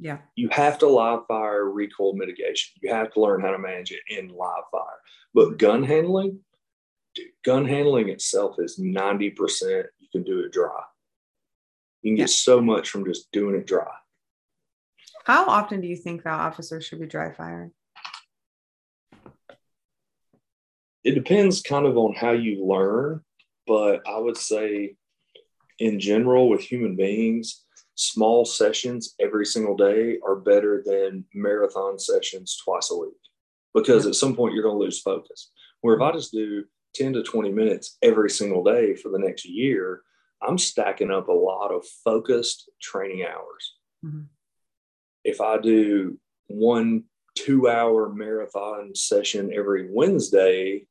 Yeah. 0.01 0.17
You 0.35 0.49
have 0.49 0.79
to 0.79 0.87
live 0.87 1.27
fire 1.27 1.69
recoil 1.69 2.13
mitigation. 2.13 2.73
You 2.81 2.91
have 2.91 3.13
to 3.13 3.21
learn 3.21 3.39
how 3.39 3.51
to 3.51 3.59
manage 3.59 3.91
it 3.91 3.99
in 4.09 4.29
live 4.29 4.63
fire. 4.71 4.99
But 5.31 5.59
gun 5.59 5.83
handling, 5.83 6.39
dude, 7.13 7.27
gun 7.45 7.67
handling 7.67 8.09
itself 8.09 8.55
is 8.57 8.79
90% 8.79 9.83
you 9.99 10.07
can 10.11 10.23
do 10.23 10.39
it 10.39 10.51
dry. 10.51 10.81
You 12.01 12.09
can 12.09 12.15
get 12.15 12.31
so 12.31 12.59
much 12.59 12.89
from 12.89 13.05
just 13.05 13.31
doing 13.31 13.53
it 13.55 13.67
dry. 13.67 13.91
How 15.23 15.45
often 15.45 15.81
do 15.81 15.87
you 15.87 15.95
think 15.95 16.23
that 16.23 16.33
officers 16.33 16.83
should 16.83 16.99
be 16.99 17.05
dry 17.05 17.31
firing? 17.31 17.71
It 21.03 21.13
depends 21.13 21.61
kind 21.61 21.85
of 21.85 21.95
on 21.95 22.15
how 22.15 22.31
you 22.31 22.65
learn, 22.65 23.21
but 23.67 24.01
I 24.07 24.17
would 24.17 24.37
say 24.37 24.95
in 25.77 25.99
general 25.99 26.49
with 26.49 26.61
human 26.61 26.95
beings, 26.95 27.63
small 28.01 28.45
sessions 28.45 29.13
every 29.19 29.45
single 29.45 29.75
day 29.75 30.17
are 30.25 30.35
better 30.35 30.81
than 30.83 31.23
marathon 31.35 31.99
sessions 31.99 32.57
twice 32.63 32.89
a 32.89 32.97
week 32.97 33.13
because 33.75 34.07
at 34.07 34.15
some 34.15 34.35
point 34.35 34.53
you're 34.53 34.63
going 34.63 34.75
to 34.75 34.83
lose 34.83 34.99
focus. 34.99 35.51
Where 35.81 35.95
if 35.95 36.01
I 36.01 36.11
just 36.11 36.31
do 36.31 36.63
10 36.95 37.13
to 37.13 37.23
20 37.23 37.51
minutes 37.51 37.97
every 38.01 38.29
single 38.29 38.63
day 38.63 38.95
for 38.95 39.09
the 39.09 39.19
next 39.19 39.45
year, 39.45 40.01
I'm 40.41 40.57
stacking 40.57 41.11
up 41.11 41.27
a 41.27 41.33
lot 41.33 41.71
of 41.71 41.85
focused 42.03 42.69
training 42.81 43.23
hours. 43.23 43.75
Mm-hmm. 44.03 44.23
If 45.23 45.39
I 45.39 45.59
do 45.59 46.19
one 46.47 47.03
two 47.37 47.69
hour 47.69 48.11
marathon 48.11 48.95
session 48.95 49.53
every 49.55 49.89
Wednesday, 49.91 50.87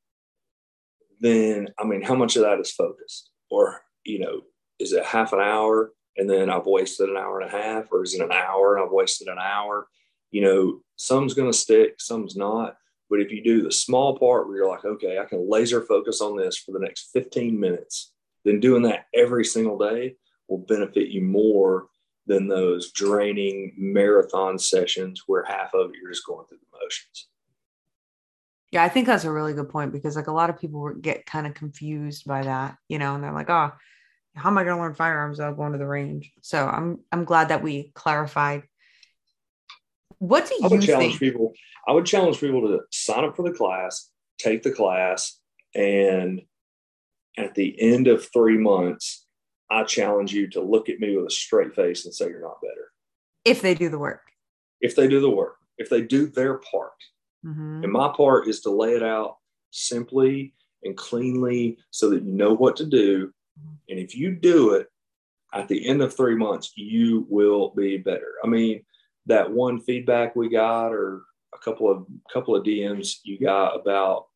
then 1.18 1.68
I 1.76 1.84
mean, 1.84 2.02
how 2.02 2.14
much 2.14 2.36
of 2.36 2.42
that 2.42 2.60
is 2.60 2.70
focused? 2.70 3.30
Or, 3.50 3.80
you 4.04 4.20
know, 4.20 4.42
is 4.78 4.92
it 4.92 5.04
half 5.04 5.32
an 5.32 5.40
hour 5.40 5.92
and 6.20 6.28
then 6.28 6.50
I've 6.50 6.66
wasted 6.66 7.08
an 7.08 7.16
hour 7.16 7.40
and 7.40 7.48
a 7.48 7.52
half, 7.52 7.86
or 7.90 8.02
is 8.02 8.12
it 8.12 8.20
an 8.20 8.30
hour 8.30 8.76
and 8.76 8.84
I've 8.84 8.92
wasted 8.92 9.28
an 9.28 9.38
hour? 9.38 9.88
You 10.30 10.42
know, 10.42 10.80
some's 10.96 11.32
going 11.32 11.50
to 11.50 11.56
stick, 11.56 11.94
some's 11.98 12.36
not. 12.36 12.76
But 13.08 13.20
if 13.20 13.32
you 13.32 13.42
do 13.42 13.62
the 13.62 13.72
small 13.72 14.18
part 14.18 14.46
where 14.46 14.58
you're 14.58 14.68
like, 14.68 14.84
okay, 14.84 15.18
I 15.18 15.24
can 15.24 15.48
laser 15.50 15.80
focus 15.80 16.20
on 16.20 16.36
this 16.36 16.58
for 16.58 16.72
the 16.72 16.78
next 16.78 17.08
15 17.14 17.58
minutes, 17.58 18.12
then 18.44 18.60
doing 18.60 18.82
that 18.82 19.06
every 19.14 19.46
single 19.46 19.78
day 19.78 20.16
will 20.46 20.58
benefit 20.58 21.08
you 21.08 21.22
more 21.22 21.86
than 22.26 22.48
those 22.48 22.92
draining 22.92 23.72
marathon 23.78 24.58
sessions 24.58 25.22
where 25.26 25.44
half 25.44 25.72
of 25.72 25.88
it 25.88 25.96
you're 26.02 26.12
just 26.12 26.26
going 26.26 26.46
through 26.46 26.58
the 26.58 26.78
motions. 26.84 27.28
Yeah, 28.72 28.84
I 28.84 28.90
think 28.90 29.06
that's 29.06 29.24
a 29.24 29.32
really 29.32 29.54
good 29.54 29.70
point 29.70 29.90
because 29.90 30.16
like 30.16 30.26
a 30.26 30.32
lot 30.32 30.50
of 30.50 30.60
people 30.60 30.92
get 31.00 31.24
kind 31.24 31.46
of 31.46 31.54
confused 31.54 32.26
by 32.26 32.42
that, 32.42 32.76
you 32.88 32.98
know, 32.98 33.14
and 33.14 33.24
they're 33.24 33.32
like, 33.32 33.48
oh, 33.48 33.72
how 34.40 34.50
am 34.50 34.58
I 34.58 34.64
going 34.64 34.76
to 34.76 34.82
learn 34.82 34.94
firearms 34.94 35.38
without 35.38 35.56
going 35.56 35.72
to 35.72 35.78
the 35.78 35.86
range? 35.86 36.32
So 36.42 36.66
I'm 36.66 37.00
I'm 37.12 37.24
glad 37.24 37.48
that 37.48 37.62
we 37.62 37.92
clarified. 37.94 38.62
What 40.18 40.48
do 40.48 40.54
you 40.54 40.60
I 40.64 40.68
would 40.68 40.82
challenge 40.82 41.18
think? 41.18 41.32
people? 41.32 41.52
I 41.86 41.92
would 41.92 42.06
challenge 42.06 42.40
people 42.40 42.62
to 42.62 42.80
sign 42.90 43.24
up 43.24 43.36
for 43.36 43.42
the 43.42 43.56
class, 43.56 44.10
take 44.38 44.62
the 44.62 44.70
class, 44.70 45.38
and 45.74 46.42
at 47.38 47.54
the 47.54 47.80
end 47.80 48.06
of 48.06 48.26
three 48.32 48.58
months, 48.58 49.26
I 49.70 49.84
challenge 49.84 50.32
you 50.32 50.48
to 50.50 50.60
look 50.60 50.88
at 50.88 50.98
me 50.98 51.16
with 51.16 51.26
a 51.26 51.30
straight 51.30 51.74
face 51.74 52.04
and 52.04 52.14
say 52.14 52.28
you're 52.28 52.42
not 52.42 52.60
better. 52.60 52.90
If 53.44 53.62
they 53.62 53.74
do 53.74 53.88
the 53.88 53.98
work. 53.98 54.22
If 54.80 54.96
they 54.96 55.08
do 55.08 55.20
the 55.20 55.30
work. 55.30 55.56
If 55.78 55.88
they 55.88 56.02
do 56.02 56.26
their 56.26 56.58
part. 56.58 56.92
Mm-hmm. 57.44 57.84
And 57.84 57.92
my 57.92 58.12
part 58.14 58.48
is 58.48 58.60
to 58.62 58.70
lay 58.70 58.94
it 58.94 59.02
out 59.02 59.36
simply 59.70 60.54
and 60.82 60.96
cleanly 60.96 61.78
so 61.90 62.10
that 62.10 62.24
you 62.24 62.32
know 62.32 62.52
what 62.52 62.76
to 62.76 62.86
do. 62.86 63.32
And 63.88 63.98
if 63.98 64.16
you 64.16 64.34
do 64.34 64.74
it 64.74 64.88
at 65.52 65.68
the 65.68 65.86
end 65.86 66.02
of 66.02 66.14
three 66.14 66.36
months, 66.36 66.72
you 66.76 67.26
will 67.28 67.72
be 67.76 67.96
better. 67.96 68.34
I 68.44 68.46
mean, 68.46 68.84
that 69.26 69.50
one 69.50 69.80
feedback 69.80 70.36
we 70.36 70.48
got 70.48 70.92
or 70.92 71.22
a 71.54 71.58
couple 71.58 71.90
of 71.90 72.06
couple 72.32 72.54
of 72.54 72.64
DMs 72.64 73.16
you 73.24 73.38
got 73.38 73.74
about 73.74 74.26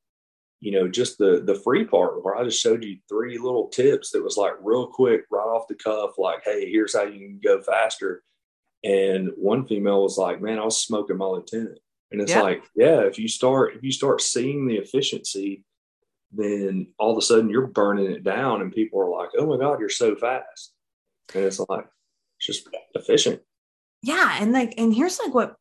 you 0.64 0.72
know, 0.72 0.88
just 0.88 1.18
the 1.18 1.42
the 1.44 1.56
free 1.56 1.84
part 1.84 2.24
where 2.24 2.36
I 2.36 2.44
just 2.44 2.60
showed 2.60 2.82
you 2.82 2.96
three 3.06 3.36
little 3.36 3.68
tips 3.68 4.10
that 4.10 4.24
was 4.24 4.38
like 4.38 4.54
real 4.62 4.86
quick, 4.86 5.26
right 5.30 5.42
off 5.42 5.68
the 5.68 5.74
cuff, 5.74 6.12
like, 6.16 6.42
hey, 6.42 6.70
here's 6.70 6.96
how 6.96 7.02
you 7.02 7.18
can 7.18 7.38
go 7.44 7.60
faster. 7.60 8.22
And 8.82 9.30
one 9.36 9.66
female 9.66 10.02
was 10.02 10.16
like, 10.16 10.40
man, 10.40 10.58
I 10.58 10.64
was 10.64 10.82
smoking 10.82 11.18
my 11.18 11.26
lieutenant. 11.26 11.80
And 12.12 12.22
it's 12.22 12.30
yeah. 12.30 12.40
like, 12.40 12.62
yeah, 12.74 13.00
if 13.00 13.18
you 13.18 13.28
start 13.28 13.74
if 13.76 13.82
you 13.82 13.92
start 13.92 14.22
seeing 14.22 14.66
the 14.66 14.76
efficiency, 14.76 15.64
then 16.36 16.88
all 16.98 17.12
of 17.12 17.18
a 17.18 17.22
sudden 17.22 17.48
you're 17.48 17.66
burning 17.66 18.10
it 18.10 18.24
down 18.24 18.60
and 18.60 18.72
people 18.72 19.00
are 19.00 19.10
like, 19.10 19.30
oh 19.38 19.46
my 19.46 19.56
God, 19.56 19.80
you're 19.80 19.88
so 19.88 20.16
fast. 20.16 20.72
And 21.34 21.44
it's 21.44 21.58
like, 21.58 21.86
it's 22.38 22.46
just 22.46 22.68
efficient. 22.94 23.40
Yeah. 24.02 24.36
And 24.40 24.52
like, 24.52 24.74
and 24.76 24.94
here's 24.94 25.18
like 25.18 25.34
what 25.34 25.56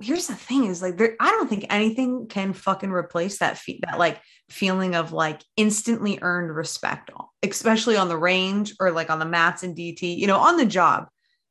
here's 0.00 0.28
the 0.28 0.34
thing 0.34 0.64
is 0.64 0.80
like 0.80 0.96
there, 0.96 1.16
I 1.18 1.30
don't 1.30 1.48
think 1.48 1.66
anything 1.70 2.28
can 2.28 2.52
fucking 2.52 2.90
replace 2.90 3.38
that 3.38 3.58
fe- 3.58 3.80
that 3.82 3.98
like 3.98 4.20
feeling 4.48 4.94
of 4.94 5.12
like 5.12 5.42
instantly 5.56 6.18
earned 6.22 6.54
respect, 6.54 7.10
especially 7.42 7.96
on 7.96 8.08
the 8.08 8.16
range 8.16 8.74
or 8.78 8.92
like 8.92 9.10
on 9.10 9.18
the 9.18 9.24
mats 9.24 9.62
and 9.62 9.76
DT, 9.76 10.16
you 10.16 10.26
know, 10.26 10.38
on 10.38 10.56
the 10.56 10.66
job. 10.66 11.08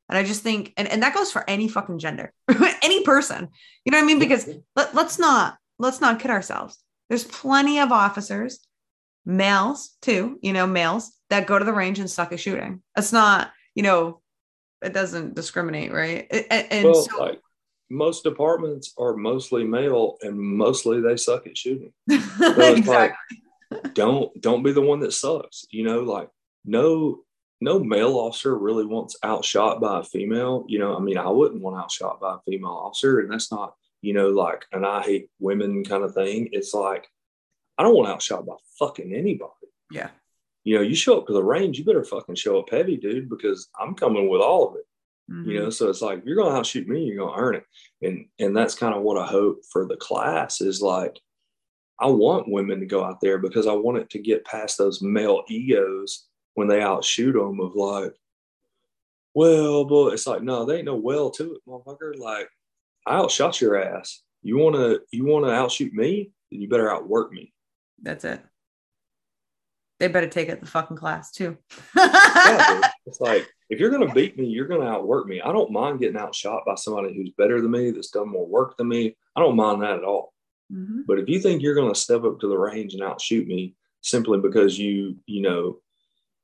And 0.10 0.17
I 0.17 0.23
just 0.23 0.41
think, 0.41 0.73
and, 0.78 0.88
and 0.88 1.04
that 1.04 1.13
goes 1.13 1.32
for 1.32 1.47
any 1.50 1.67
fucking 1.67 2.00
gender, 2.00 2.32
any 2.82 3.04
person, 3.04 3.50
you 3.84 3.91
know 3.91 3.97
what 3.97 4.04
I 4.04 4.08
mean? 4.08 4.19
Because 4.19 4.45
mm-hmm. 4.45 4.60
let, 4.76 4.95
let's 4.95 5.19
not, 5.19 5.58
let's 5.78 6.00
not 6.00 6.19
kid 6.19 6.32
ourselves. 6.32 6.82
There's 7.10 7.24
plenty 7.24 7.80
of 7.80 7.91
officers, 7.91 8.60
males 9.26 9.96
too, 10.02 10.39
you 10.41 10.54
know, 10.54 10.67
males 10.67 11.12
that 11.30 11.48
go 11.48 11.60
to 11.60 11.65
the 11.65 11.74
range 11.74 12.00
and 12.00 12.10
suck 12.10 12.32
at 12.32 12.39
shooting. 12.39 12.82
It's 12.98 13.13
not, 13.13 13.52
you 13.76 13.84
know, 13.84 14.22
it 14.82 14.93
doesn't 14.93 15.36
discriminate, 15.36 15.91
right? 15.91 16.28
And, 16.32 16.67
and 16.72 16.86
well, 16.86 16.93
so, 16.96 17.17
like, 17.20 17.41
most 17.89 18.24
departments 18.24 18.93
are 18.98 19.15
mostly 19.15 19.63
male 19.63 20.17
and 20.22 20.38
mostly 20.38 21.02
they 21.02 21.17
suck 21.17 21.48
at 21.48 21.58
shooting. 21.58 21.93
So 22.38 22.74
exactly. 22.74 23.38
Like, 23.72 23.93
don't 23.93 24.39
don't 24.41 24.63
be 24.63 24.72
the 24.72 24.82
one 24.82 25.00
that 25.02 25.13
sucks. 25.13 25.65
You 25.72 25.84
know, 25.84 26.02
like 26.02 26.30
no 26.65 27.24
no 27.60 27.80
male 27.80 28.15
officer 28.17 28.58
really 28.58 28.86
wants 28.86 29.15
outshot 29.24 29.82
by 29.82 30.00
a 30.00 30.04
female. 30.04 30.65
You 30.67 30.80
know, 30.80 30.96
I 30.96 31.00
mean, 31.00 31.17
I 31.17 31.30
wouldn't 31.30 31.62
want 31.62 31.78
outshot 31.78 32.22
by 32.22 32.36
a 32.36 32.52
female 32.52 32.72
officer, 32.72 33.20
and 33.20 33.32
that's 33.32 33.52
not, 33.52 33.74
you 34.08 34.13
know, 34.13 34.30
like 34.30 34.65
an 34.72 34.86
I 34.86 35.02
hate 35.02 35.30
women 35.38 35.84
kind 35.84 36.02
of 36.02 36.13
thing. 36.13 36.48
It's 36.54 36.74
like 36.74 37.06
I 37.78 37.84
don't 37.84 37.93
want 37.93 38.08
outshot 38.08 38.46
by 38.46 38.54
fucking 38.80 39.13
anybody. 39.13 39.52
Yeah. 39.91 40.12
You 40.63 40.76
know, 40.76 40.82
you 40.82 40.96
show 40.96 41.17
up 41.17 41.28
to 41.28 41.34
the 41.34 41.43
range, 41.43 41.78
you 41.78 41.84
better 41.84 42.06
fucking 42.06 42.36
show 42.36 42.58
up 42.58 42.70
heavy, 42.70 42.96
dude, 42.96 43.30
because 43.30 43.67
I'm 43.78 43.96
coming 43.96 44.30
with 44.30 44.39
all 44.39 44.70
of 44.70 44.76
it. 44.76 44.86
Mm-hmm. 45.30 45.50
You 45.50 45.60
know, 45.60 45.70
so 45.70 45.89
it's 45.89 46.02
like 46.02 46.24
you're 46.26 46.38
gonna 46.38 46.56
outshoot 46.56 46.88
me, 46.88 47.04
you're 47.04 47.17
gonna 47.17 47.38
earn 47.38 47.56
it. 47.56 47.65
And 48.02 48.28
and 48.39 48.56
that's 48.56 48.76
kind 48.76 48.96
of 48.96 49.02
what 49.02 49.17
I 49.17 49.28
hope 49.28 49.60
for 49.70 49.86
the 49.86 49.98
class 49.98 50.62
is 50.62 50.82
like 50.82 51.20
I 52.00 52.08
want 52.08 52.50
women 52.50 52.80
to 52.80 52.86
go 52.86 53.04
out 53.04 53.20
there 53.20 53.39
because 53.39 53.67
I 53.67 53.74
want 53.74 53.98
it 53.98 54.10
to 54.12 54.20
get 54.20 54.46
past 54.46 54.78
those 54.78 55.02
male 55.02 55.43
egos 55.50 56.28
when 56.54 56.70
they 56.70 56.82
outshoot 56.82 57.36
them 57.36 57.60
of 57.60 57.76
like, 57.76 58.13
well, 59.34 59.84
but 59.84 60.13
it's 60.13 60.28
like, 60.28 60.43
no, 60.43 60.63
they 60.63 60.78
ain't 60.78 60.86
no 60.86 60.96
well 60.96 61.30
to 61.32 61.56
it, 61.56 61.62
motherfucker. 61.67 62.17
Like, 62.17 62.48
I 63.08 63.15
outshot 63.15 63.62
your 63.62 63.82
ass. 63.82 64.22
You 64.43 64.58
wanna 64.58 64.98
you 65.12 65.26
wanna 65.26 65.50
outshoot 65.50 65.93
me? 65.93 66.32
Then 66.52 66.62
you 66.62 66.70
better 66.70 66.91
outwork 66.91 67.32
me. 67.32 67.54
That's 68.02 68.26
it. 68.26 68.41
They 70.00 70.08
better 70.08 70.28
take 70.28 70.50
it 70.50 70.62
the 70.62 70.67
fucking 70.67 70.98
class 70.98 71.32
too. 71.32 71.58
Yeah, 71.96 72.89
it's 73.06 73.20
like 73.20 73.50
if 73.70 73.80
you're 73.80 73.89
gonna 73.89 74.13
beat 74.13 74.38
me, 74.38 74.46
you're 74.46 74.67
gonna 74.67 74.86
outwork 74.89 75.28
me. 75.28 75.41
I 75.41 75.52
don't 75.52 75.72
mind 75.72 76.00
getting 76.00 76.17
outshot 76.17 76.63
by 76.65 76.76
somebody 76.76 77.15
who's 77.15 77.32
better 77.38 77.62
than 77.62 77.72
me, 77.72 77.91
that's 77.91 78.12
done 78.12 78.30
more 78.30 78.46
work 78.46 78.78
than 78.78 78.88
me. 78.88 79.15
I 79.36 79.39
don't 79.41 79.56
mind 79.56 79.82
that 79.82 79.98
at 79.98 80.04
all. 80.04 80.34
Mhm. 80.72 81.06
But 81.08 81.20
if 81.20 81.30
you 81.30 81.39
think 81.39 81.62
you're 81.62 81.76
going 81.76 81.93
to 81.93 82.00
step 82.00 82.24
up 82.24 82.39
to 82.39 82.48
the 82.48 82.58
range 82.58 82.93
and 82.93 83.04
outshoot 83.04 83.48
me 83.48 83.76
simply 84.02 84.39
because 84.39 84.78
you, 84.78 85.17
you 85.26 85.41
know, 85.41 85.80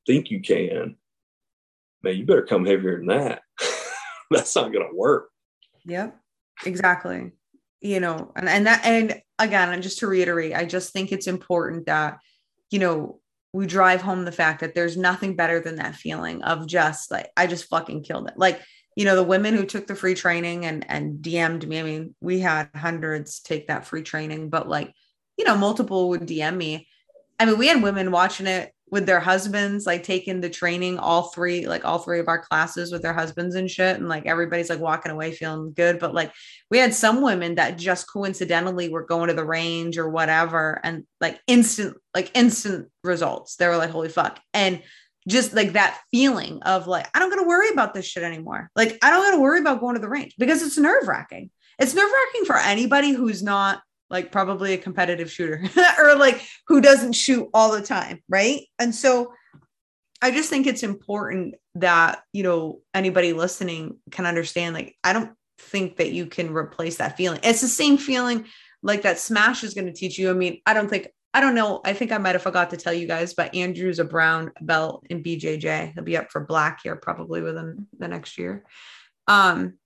think 0.05 0.31
you 0.31 0.41
can, 0.41 0.95
man, 2.01 2.17
you 2.17 2.25
better 2.25 2.45
come 2.45 2.65
heavier 2.65 2.97
than 2.97 3.07
that. 3.07 3.41
That's 4.31 4.55
not 4.55 4.71
going 4.71 4.87
to 4.89 4.95
work. 4.95 5.29
Yep, 5.85 6.17
exactly. 6.65 7.31
You 7.81 7.99
know, 7.99 8.31
and, 8.35 8.47
and 8.47 8.67
that, 8.67 8.85
and 8.85 9.21
again, 9.39 9.73
and 9.73 9.83
just 9.83 9.99
to 9.99 10.07
reiterate, 10.07 10.55
I 10.55 10.65
just 10.65 10.93
think 10.93 11.11
it's 11.11 11.27
important 11.27 11.87
that, 11.87 12.19
you 12.71 12.79
know, 12.79 13.19
we 13.51 13.67
drive 13.67 14.01
home 14.01 14.25
the 14.25 14.31
fact 14.31 14.61
that 14.61 14.73
there's 14.73 14.97
nothing 14.97 15.35
better 15.35 15.59
than 15.59 15.75
that 15.75 15.95
feeling 15.95 16.41
of 16.43 16.65
just 16.65 17.11
like, 17.11 17.29
I 17.37 17.45
just 17.45 17.69
fucking 17.69 18.03
killed 18.03 18.27
it. 18.27 18.33
Like, 18.37 18.61
you 18.95 19.05
know, 19.05 19.15
the 19.15 19.23
women 19.23 19.55
who 19.55 19.65
took 19.65 19.85
the 19.85 19.95
free 19.95 20.15
training 20.15 20.65
and, 20.65 20.85
and 20.89 21.19
DM'd 21.19 21.67
me, 21.67 21.79
I 21.79 21.83
mean, 21.83 22.15
we 22.21 22.39
had 22.39 22.69
hundreds 22.75 23.41
take 23.41 23.67
that 23.67 23.85
free 23.85 24.03
training, 24.03 24.49
but 24.49 24.67
like, 24.67 24.93
you 25.37 25.45
know, 25.45 25.57
multiple 25.57 26.09
would 26.09 26.21
DM 26.21 26.55
me. 26.55 26.87
I 27.39 27.45
mean, 27.45 27.57
we 27.57 27.67
had 27.67 27.83
women 27.83 28.11
watching 28.11 28.47
it 28.47 28.73
with 28.93 29.07
their 29.07 29.19
husbands, 29.19 29.87
like 29.87 30.03
taking 30.03 30.39
the 30.39 30.51
training, 30.51 30.99
all 30.99 31.23
three, 31.29 31.65
like 31.65 31.83
all 31.83 31.97
three 31.97 32.19
of 32.19 32.27
our 32.27 32.37
classes 32.37 32.91
with 32.91 33.01
their 33.01 33.11
husbands 33.11 33.55
and 33.55 33.69
shit. 33.69 33.97
And 33.97 34.07
like 34.07 34.27
everybody's 34.27 34.69
like 34.69 34.79
walking 34.79 35.11
away 35.11 35.31
feeling 35.31 35.73
good. 35.73 35.97
But 35.97 36.13
like 36.13 36.31
we 36.69 36.77
had 36.77 36.93
some 36.93 37.23
women 37.23 37.55
that 37.55 37.79
just 37.79 38.07
coincidentally 38.07 38.89
were 38.89 39.03
going 39.03 39.29
to 39.29 39.33
the 39.33 39.43
range 39.43 39.97
or 39.97 40.07
whatever 40.09 40.79
and 40.83 41.07
like 41.19 41.39
instant, 41.47 41.97
like 42.13 42.29
instant 42.35 42.89
results. 43.03 43.55
They 43.55 43.67
were 43.67 43.77
like, 43.77 43.89
holy 43.89 44.09
fuck. 44.09 44.39
And 44.53 44.83
just 45.27 45.55
like 45.55 45.73
that 45.73 45.99
feeling 46.11 46.61
of 46.61 46.85
like, 46.85 47.07
I 47.15 47.19
don't 47.19 47.31
got 47.31 47.41
to 47.41 47.47
worry 47.47 47.69
about 47.71 47.95
this 47.95 48.05
shit 48.05 48.21
anymore. 48.21 48.69
Like, 48.75 48.99
I 49.01 49.09
don't 49.09 49.23
got 49.23 49.31
to 49.31 49.41
worry 49.41 49.59
about 49.59 49.79
going 49.79 49.95
to 49.95 50.01
the 50.01 50.07
range 50.07 50.35
because 50.37 50.61
it's 50.61 50.77
nerve 50.77 51.07
wracking. 51.07 51.49
It's 51.79 51.95
nerve 51.95 52.11
wracking 52.11 52.45
for 52.45 52.57
anybody 52.57 53.13
who's 53.13 53.41
not 53.41 53.81
like 54.09 54.31
probably 54.31 54.73
a 54.73 54.77
competitive 54.77 55.31
shooter 55.31 55.63
or 55.99 56.15
like 56.15 56.41
who 56.67 56.81
doesn't 56.81 57.13
shoot 57.13 57.49
all 57.53 57.71
the 57.71 57.81
time. 57.81 58.21
Right. 58.29 58.61
And 58.79 58.93
so 58.93 59.33
I 60.21 60.31
just 60.31 60.49
think 60.49 60.67
it's 60.67 60.83
important 60.83 61.55
that, 61.75 62.21
you 62.31 62.43
know, 62.43 62.81
anybody 62.93 63.33
listening 63.33 63.97
can 64.11 64.25
understand 64.25 64.75
like, 64.75 64.95
I 65.03 65.13
don't 65.13 65.31
think 65.57 65.97
that 65.97 66.11
you 66.11 66.27
can 66.27 66.53
replace 66.53 66.97
that 66.97 67.17
feeling. 67.17 67.39
It's 67.43 67.61
the 67.61 67.67
same 67.67 67.97
feeling 67.97 68.45
like 68.81 69.01
that 69.01 69.19
smash 69.19 69.63
is 69.63 69.73
going 69.73 69.87
to 69.87 69.93
teach 69.93 70.17
you. 70.17 70.29
I 70.29 70.33
mean, 70.33 70.61
I 70.65 70.73
don't 70.73 70.89
think 70.89 71.09
I 71.35 71.41
don't 71.41 71.55
know. 71.55 71.81
I 71.83 71.93
think 71.93 72.11
I 72.11 72.19
might 72.19 72.35
have 72.35 72.43
forgot 72.43 72.69
to 72.69 72.77
tell 72.77 72.93
you 72.93 73.07
guys, 73.07 73.33
but 73.33 73.55
Andrew's 73.55 73.97
a 73.97 74.05
brown 74.05 74.51
belt 74.61 75.03
in 75.09 75.23
BJJ. 75.23 75.93
He'll 75.95 76.03
be 76.03 76.15
up 76.15 76.31
for 76.31 76.41
black 76.41 76.81
here 76.83 76.95
probably 76.95 77.41
within 77.41 77.87
the 77.97 78.07
next 78.07 78.37
year. 78.37 78.63
Um, 79.27 79.79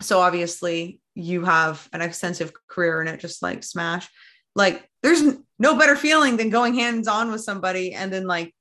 so 0.00 0.20
obviously 0.20 1.00
you 1.18 1.44
have 1.44 1.88
an 1.92 2.00
extensive 2.00 2.52
career 2.68 3.02
in 3.02 3.08
it, 3.08 3.18
just 3.18 3.42
like 3.42 3.64
Smash. 3.64 4.08
Like 4.54 4.88
there's 5.02 5.22
no 5.58 5.76
better 5.76 5.96
feeling 5.96 6.36
than 6.36 6.48
going 6.48 6.74
hands 6.74 7.08
on 7.08 7.32
with 7.32 7.42
somebody 7.42 7.92
and 7.92 8.12
then 8.12 8.26
like 8.26 8.54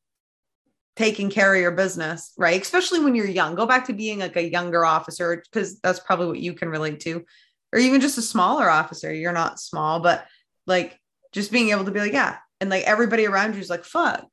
taking 0.96 1.30
care 1.30 1.54
of 1.54 1.62
your 1.62 1.72
business, 1.72 2.34
right? 2.36 2.60
Especially 2.60 3.00
when 3.00 3.14
you're 3.14 3.28
young. 3.28 3.54
Go 3.54 3.68
back 3.68 3.86
to 3.86 3.94
being 3.94 4.20
like 4.20 4.36
a 4.36 4.50
younger 4.50 4.84
officer 4.84 5.44
because 5.52 5.80
that's 5.80 6.00
probably 6.00 6.26
what 6.26 6.40
you 6.40 6.54
can 6.54 6.70
relate 6.70 7.00
to, 7.02 7.24
or 7.72 7.80
even 7.80 8.02
just 8.02 8.18
a 8.18 8.24
smaller 8.24 8.68
officer. 8.70 9.14
You're 9.14 9.34
not 9.34 9.60
small, 9.60 10.00
but 10.00 10.26
like 10.66 11.00
just 11.32 11.52
being 11.52 11.70
able 11.70 11.86
to 11.86 11.92
be 11.92 12.00
like, 12.00 12.14
yeah. 12.14 12.38
And 12.60 12.72
like 12.72 12.86
everybody 12.86 13.28
around 13.28 13.54
you 13.54 13.62
is 13.62 13.70
like, 13.70 13.84
fuck. 13.84 14.28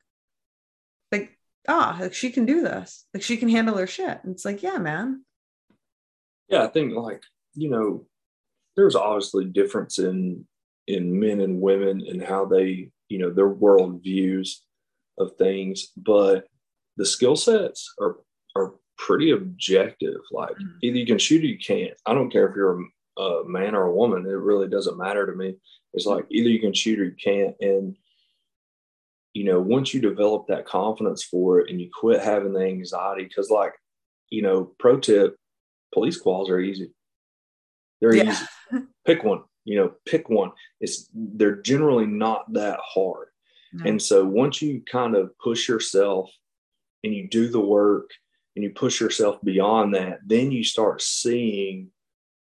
Like, 1.12 1.38
ah, 1.68 1.98
like 2.00 2.14
she 2.14 2.30
can 2.30 2.46
do 2.46 2.62
this. 2.62 3.04
Like 3.12 3.22
she 3.22 3.37
can 3.37 3.50
handle 3.50 3.76
her 3.76 3.87
shit. 3.87 4.20
And 4.22 4.32
it's 4.32 4.46
like, 4.46 4.62
yeah, 4.62 4.78
man. 4.78 5.24
Yeah, 6.48 6.64
I 6.64 6.68
think 6.68 6.94
like, 6.94 7.22
you 7.54 7.68
know, 7.68 8.06
there's 8.76 8.96
obviously 8.96 9.44
difference 9.46 9.98
in 9.98 10.46
in 10.87 11.18
men 11.18 11.40
and 11.40 11.60
women 11.62 12.02
and 12.06 12.22
how 12.22 12.44
they, 12.44 12.90
you 13.08 13.18
know, 13.18 13.30
their 13.30 13.48
world 13.48 14.02
views 14.02 14.64
of 15.18 15.32
things, 15.38 15.88
but 15.96 16.46
the 16.96 17.06
skill 17.06 17.37
sets 17.37 17.92
are 18.00 18.16
are 18.56 18.74
pretty 18.98 19.30
objective. 19.30 20.20
Like 20.30 20.54
Mhm. 20.56 20.78
either 20.82 20.98
you 20.98 21.06
can 21.06 21.18
shoot 21.18 21.42
or 21.42 21.46
you 21.46 21.58
can't. 21.58 21.94
I 22.06 22.14
don't 22.14 22.30
care 22.30 22.48
if 22.48 22.54
you're 22.54 22.78
a, 23.16 23.22
a 23.22 23.48
man 23.48 23.74
or 23.74 23.87
a 23.87 23.94
woman. 23.94 24.26
It 24.26 24.30
really 24.30 24.68
doesn't 24.68 24.98
matter 24.98 25.26
to 25.26 25.32
me. 25.37 25.56
It's 25.94 26.06
like 26.06 26.26
either 26.30 26.48
you 26.48 26.60
can 26.60 26.72
shoot 26.72 27.00
or 27.00 27.04
you 27.04 27.16
can't. 27.22 27.56
And 27.60 27.96
you 29.32 29.42
know, 29.44 29.60
once 29.60 29.92
you 29.92 30.00
develop 30.00 30.46
that 30.46 30.64
confidence 30.66 31.24
for 31.24 31.58
it 31.60 31.68
and 31.70 31.80
you 31.80 31.90
quit 31.92 32.22
having 32.22 32.52
the 32.52 32.60
anxiety, 32.60 33.24
because 33.24 33.50
like, 33.50 33.72
you 34.30 34.42
know, 34.42 34.72
pro 34.78 35.00
tip, 35.00 35.37
police 35.92 36.22
quals 36.22 36.48
are 36.50 36.60
easy. 36.60 36.93
They're 38.00 38.14
Yeah. 38.14 38.30
easy. 38.72 38.85
Pick 39.07 39.24
one. 39.24 39.42
You 39.64 39.76
know, 39.78 39.92
pick 40.07 40.28
one. 40.28 40.52
It's 40.80 41.09
they're 41.14 41.57
generally 41.62 42.07
not 42.07 42.52
that 42.52 42.80
hard. 42.83 43.28
No. 43.72 43.85
And 43.90 44.02
so 44.02 44.24
once 44.24 44.61
you 44.62 44.83
kind 44.90 45.16
of 45.16 45.37
push 45.38 45.68
yourself 45.68 46.30
and 47.02 47.14
you 47.14 47.28
do 47.28 47.48
the 47.48 47.61
work 47.61 48.11
and 48.54 48.62
you 48.62 48.70
push 48.70 49.00
yourself 49.00 49.42
beyond 49.42 49.94
that, 49.94 50.20
then 50.26 50.52
you 50.52 50.62
start 50.64 51.02
seeing 51.02 51.90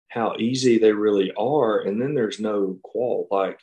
how 0.08 0.34
easy 0.38 0.78
they 0.78 0.92
really 0.92 1.32
are. 1.36 1.80
And 1.80 2.00
then 2.00 2.14
there's 2.14 2.40
no 2.40 2.78
qual, 2.82 3.28
like, 3.30 3.60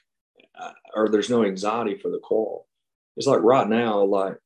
uh, 0.60 0.72
or 0.94 1.10
there's 1.10 1.30
no 1.30 1.44
anxiety 1.44 1.98
for 1.98 2.10
the 2.10 2.20
qual. 2.20 2.68
It's 3.16 3.28
like 3.28 3.42
right 3.42 3.68
now, 3.68 4.04
like, 4.04 4.38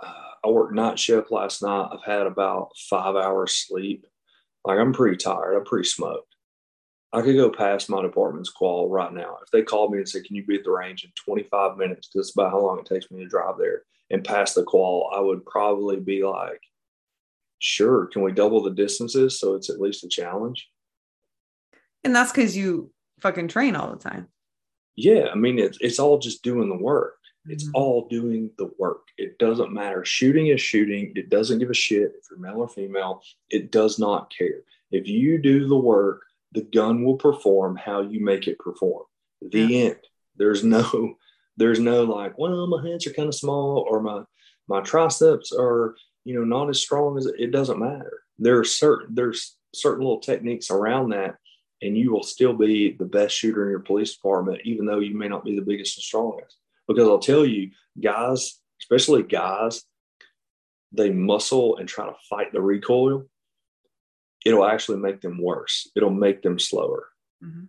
uh, 0.00 0.30
I 0.44 0.48
worked 0.48 0.74
night 0.74 0.98
shift 0.98 1.30
last 1.30 1.62
night. 1.62 1.88
I've 1.92 2.04
had 2.04 2.26
about 2.26 2.70
five 2.88 3.16
hours 3.16 3.52
sleep. 3.56 4.06
Like, 4.64 4.78
I'm 4.78 4.92
pretty 4.92 5.16
tired. 5.16 5.56
I'm 5.56 5.64
pretty 5.64 5.88
smoked. 5.88 6.33
I 7.14 7.22
could 7.22 7.36
go 7.36 7.48
past 7.48 7.88
my 7.88 8.02
department's 8.02 8.50
qual 8.50 8.88
right 8.88 9.12
now. 9.12 9.38
If 9.42 9.50
they 9.52 9.62
called 9.62 9.92
me 9.92 9.98
and 9.98 10.08
said, 10.08 10.24
Can 10.24 10.34
you 10.36 10.44
be 10.44 10.56
at 10.56 10.64
the 10.64 10.70
range 10.70 11.04
in 11.04 11.10
25 11.24 11.76
minutes? 11.76 12.08
Because 12.08 12.28
it's 12.28 12.36
about 12.36 12.50
how 12.50 12.60
long 12.60 12.80
it 12.80 12.86
takes 12.86 13.10
me 13.10 13.22
to 13.22 13.28
drive 13.28 13.54
there 13.58 13.82
and 14.10 14.24
pass 14.24 14.54
the 14.54 14.64
qual, 14.64 15.10
I 15.14 15.20
would 15.20 15.46
probably 15.46 16.00
be 16.00 16.24
like, 16.24 16.60
Sure. 17.60 18.06
Can 18.06 18.22
we 18.22 18.32
double 18.32 18.62
the 18.62 18.70
distances 18.72 19.38
so 19.38 19.54
it's 19.54 19.70
at 19.70 19.80
least 19.80 20.04
a 20.04 20.08
challenge? 20.08 20.68
and 22.06 22.14
that's 22.14 22.32
because 22.32 22.54
you 22.54 22.90
fucking 23.20 23.48
train 23.48 23.74
all 23.74 23.90
the 23.90 23.96
time. 23.98 24.28
Yeah. 24.94 25.28
I 25.32 25.36
mean, 25.36 25.58
it's, 25.58 25.78
it's 25.80 25.98
all 25.98 26.18
just 26.18 26.42
doing 26.42 26.68
the 26.68 26.76
work. 26.76 27.16
It's 27.46 27.64
Mhm. 27.64 27.70
all 27.72 28.08
doing 28.08 28.50
the 28.58 28.70
work. 28.78 29.06
It 29.16 29.38
doesn't 29.38 29.72
matter. 29.72 30.04
Shooting 30.04 30.48
is 30.48 30.60
shooting. 30.60 31.14
It 31.16 31.30
doesn't 31.30 31.60
give 31.60 31.70
a 31.70 31.74
shit 31.74 32.12
if 32.18 32.24
you're 32.30 32.38
male 32.38 32.60
or 32.60 32.68
female. 32.68 33.22
It 33.48 33.70
does 33.72 33.98
not 33.98 34.30
care. 34.36 34.64
If 34.90 35.08
you 35.08 35.38
do 35.40 35.66
the 35.66 35.78
work, 35.78 36.20
the 36.54 36.62
gun 36.62 37.04
will 37.04 37.16
perform 37.16 37.76
how 37.76 38.00
you 38.00 38.24
make 38.24 38.46
it 38.46 38.58
perform. 38.58 39.04
The 39.42 39.86
end. 39.86 39.98
There's 40.36 40.64
no, 40.64 41.16
there's 41.56 41.80
no 41.80 42.04
like, 42.04 42.38
well, 42.38 42.66
my 42.66 42.88
hands 42.88 43.06
are 43.06 43.12
kind 43.12 43.28
of 43.28 43.34
small 43.34 43.86
or 43.88 44.00
my 44.00 44.22
my 44.66 44.80
triceps 44.80 45.52
are, 45.52 45.94
you 46.24 46.34
know, 46.34 46.44
not 46.44 46.70
as 46.70 46.80
strong 46.80 47.18
as 47.18 47.26
it 47.26 47.50
doesn't 47.50 47.78
matter. 47.78 48.22
There 48.38 48.58
are 48.58 48.64
certain 48.64 49.14
there's 49.14 49.56
certain 49.74 50.04
little 50.04 50.20
techniques 50.20 50.70
around 50.70 51.10
that, 51.10 51.36
and 51.82 51.98
you 51.98 52.12
will 52.12 52.22
still 52.22 52.54
be 52.54 52.92
the 52.92 53.04
best 53.04 53.36
shooter 53.36 53.64
in 53.64 53.70
your 53.70 53.80
police 53.80 54.14
department, 54.14 54.62
even 54.64 54.86
though 54.86 55.00
you 55.00 55.16
may 55.16 55.28
not 55.28 55.44
be 55.44 55.54
the 55.54 55.64
biggest 55.64 55.98
and 55.98 56.02
strongest. 56.02 56.56
Because 56.88 57.06
I'll 57.08 57.18
tell 57.18 57.44
you, 57.44 57.70
guys, 58.00 58.58
especially 58.80 59.22
guys, 59.22 59.82
they 60.92 61.10
muscle 61.10 61.76
and 61.76 61.88
try 61.88 62.06
to 62.06 62.14
fight 62.28 62.52
the 62.52 62.62
recoil. 62.62 63.26
It'll 64.44 64.66
actually 64.66 64.98
make 64.98 65.20
them 65.20 65.40
worse. 65.40 65.90
It'll 65.96 66.10
make 66.10 66.42
them 66.42 66.58
slower. 66.58 67.08
Mhm. 67.42 67.68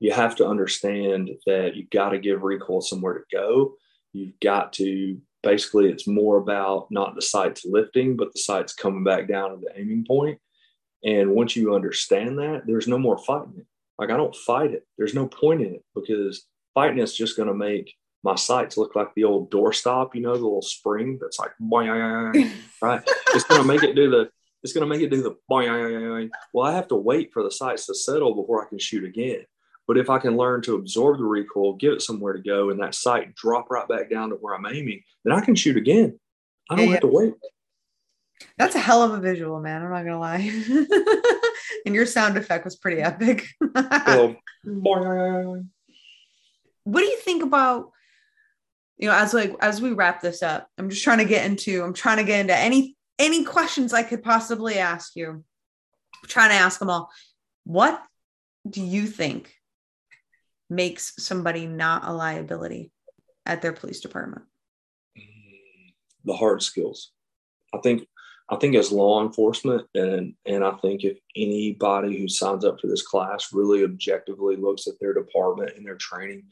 You 0.00 0.12
have 0.12 0.36
to 0.36 0.46
understand 0.46 1.30
that 1.46 1.76
you've 1.76 1.90
got 1.90 2.10
to 2.10 2.18
give 2.18 2.42
recoil 2.42 2.80
somewhere 2.80 3.14
to 3.14 3.24
go. 3.32 3.76
You've 4.12 4.38
got 4.40 4.72
to 4.74 5.20
basically 5.42 5.88
it's 5.90 6.06
more 6.06 6.38
about 6.38 6.88
not 6.90 7.14
the 7.14 7.22
sights 7.22 7.64
lifting, 7.64 8.16
but 8.16 8.32
the 8.32 8.38
sights 8.40 8.72
coming 8.72 9.04
back 9.04 9.28
down 9.28 9.50
to 9.50 9.56
the 9.56 9.78
aiming 9.78 10.04
point. 10.04 10.40
And 11.04 11.34
once 11.34 11.56
you 11.56 11.74
understand 11.74 12.38
that, 12.38 12.62
there's 12.66 12.88
no 12.88 12.98
more 12.98 13.18
fighting 13.18 13.54
it. 13.58 13.66
Like 13.98 14.10
I 14.10 14.16
don't 14.16 14.34
fight 14.34 14.72
it. 14.72 14.86
There's 14.98 15.14
no 15.14 15.26
point 15.26 15.62
in 15.62 15.74
it 15.74 15.84
because 15.94 16.46
fighting 16.74 16.98
it's 16.98 17.14
just 17.14 17.36
going 17.36 17.48
to 17.48 17.54
make 17.54 17.94
my 18.24 18.36
sights 18.36 18.76
look 18.76 18.94
like 18.94 19.12
the 19.14 19.24
old 19.24 19.50
doorstop, 19.50 20.14
you 20.14 20.20
know, 20.20 20.34
the 20.34 20.42
little 20.42 20.62
spring 20.62 21.18
that's 21.20 21.38
like, 21.40 21.50
right? 22.82 23.02
It's 23.28 23.44
going 23.44 23.62
to 23.62 23.66
make 23.66 23.82
it 23.82 23.96
do 23.96 24.10
the, 24.10 24.30
it's 24.62 24.72
going 24.72 24.82
to 24.82 24.86
make 24.86 25.02
it 25.02 25.10
do 25.10 25.22
the, 25.22 25.36
well, 25.48 26.66
I 26.66 26.72
have 26.72 26.88
to 26.88 26.96
wait 26.96 27.32
for 27.32 27.42
the 27.42 27.50
sights 27.50 27.86
to 27.86 27.94
settle 27.94 28.34
before 28.34 28.64
I 28.64 28.68
can 28.68 28.78
shoot 28.78 29.04
again. 29.04 29.44
But 29.88 29.98
if 29.98 30.08
I 30.08 30.18
can 30.18 30.36
learn 30.36 30.62
to 30.62 30.76
absorb 30.76 31.18
the 31.18 31.24
recoil, 31.24 31.74
give 31.74 31.92
it 31.92 32.02
somewhere 32.02 32.32
to 32.32 32.42
go, 32.42 32.70
and 32.70 32.80
that 32.80 32.94
sight 32.94 33.34
drop 33.34 33.70
right 33.70 33.88
back 33.88 34.08
down 34.08 34.30
to 34.30 34.36
where 34.36 34.54
I'm 34.54 34.66
aiming, 34.66 35.02
then 35.24 35.34
I 35.34 35.44
can 35.44 35.56
shoot 35.56 35.76
again. 35.76 36.18
I 36.70 36.76
don't 36.76 36.86
yeah. 36.86 36.92
have 36.92 37.00
to 37.00 37.08
wait. 37.08 37.34
That's 38.56 38.76
a 38.76 38.80
hell 38.80 39.02
of 39.02 39.12
a 39.12 39.20
visual, 39.20 39.60
man. 39.60 39.82
I'm 39.82 39.90
not 39.90 40.04
gonna 40.04 40.20
lie. 40.20 40.38
and 41.86 41.94
your 41.94 42.06
sound 42.06 42.36
effect 42.36 42.64
was 42.64 42.76
pretty 42.76 43.02
epic. 43.02 43.48
well, 43.74 44.36
what 46.84 47.00
do 47.00 47.06
you 47.06 47.18
think 47.18 47.42
about 47.42 47.90
you 48.98 49.08
know 49.08 49.14
as 49.14 49.34
like 49.34 49.54
as 49.60 49.80
we 49.80 49.92
wrap 49.92 50.20
this 50.20 50.42
up 50.42 50.68
i'm 50.78 50.90
just 50.90 51.02
trying 51.02 51.18
to 51.18 51.24
get 51.24 51.44
into 51.44 51.82
i'm 51.82 51.92
trying 51.92 52.18
to 52.18 52.24
get 52.24 52.40
into 52.40 52.56
any 52.56 52.96
any 53.18 53.44
questions 53.44 53.92
i 53.92 54.02
could 54.02 54.22
possibly 54.22 54.78
ask 54.78 55.16
you. 55.16 55.30
I'm 55.30 56.28
trying 56.28 56.50
to 56.50 56.56
ask 56.56 56.78
them 56.78 56.90
all. 56.90 57.10
What 57.64 58.02
do 58.68 58.82
you 58.82 59.06
think 59.06 59.54
makes 60.70 61.14
somebody 61.18 61.66
not 61.66 62.06
a 62.06 62.12
liability 62.12 62.92
at 63.44 63.60
their 63.60 63.72
police 63.72 64.00
department? 64.00 64.42
Mm, 65.18 65.92
the 66.24 66.34
hard 66.34 66.62
skills. 66.62 67.12
I 67.74 67.78
think 67.78 68.06
i 68.50 68.56
think 68.56 68.76
as 68.76 68.92
law 68.92 69.22
enforcement 69.24 69.86
and 69.94 70.34
and 70.46 70.64
i 70.64 70.72
think 70.82 71.04
if 71.04 71.18
anybody 71.36 72.18
who 72.18 72.28
signs 72.28 72.64
up 72.64 72.80
for 72.80 72.86
this 72.86 73.02
class 73.02 73.52
really 73.52 73.82
objectively 73.82 74.56
looks 74.56 74.86
at 74.86 74.94
their 75.00 75.14
department 75.14 75.72
and 75.76 75.86
their 75.86 75.96
training 75.96 76.44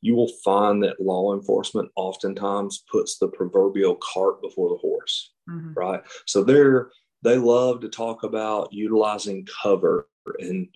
you 0.00 0.14
will 0.14 0.30
find 0.44 0.82
that 0.82 1.00
law 1.00 1.34
enforcement 1.34 1.90
oftentimes 1.96 2.84
puts 2.90 3.18
the 3.18 3.28
proverbial 3.28 3.96
cart 3.96 4.40
before 4.42 4.68
the 4.70 4.76
horse, 4.76 5.32
mm-hmm. 5.48 5.72
right? 5.74 6.02
So 6.26 6.44
they're 6.44 6.90
they 7.22 7.38
love 7.38 7.80
to 7.80 7.88
talk 7.88 8.22
about 8.22 8.72
utilizing 8.72 9.46
cover 9.62 10.08
and 10.38 10.68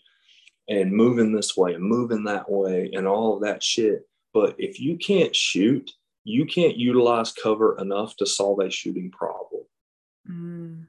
and 0.69 0.93
moving 0.93 1.33
this 1.33 1.57
way 1.57 1.75
and 1.75 1.83
moving 1.83 2.25
that 2.25 2.51
way 2.51 2.91
and 2.93 3.07
all 3.07 3.35
of 3.35 3.43
that 3.43 3.63
shit. 3.63 4.03
But 4.33 4.55
if 4.59 4.81
you 4.81 4.97
can't 4.97 5.35
shoot, 5.35 5.91
you 6.25 6.47
can't 6.47 6.77
utilize 6.77 7.33
cover 7.33 7.79
enough 7.79 8.17
to 8.17 8.27
solve 8.27 8.61
a 8.61 8.71
shooting 8.71 9.11
problem. 9.11 9.63
Mm. 10.31 10.87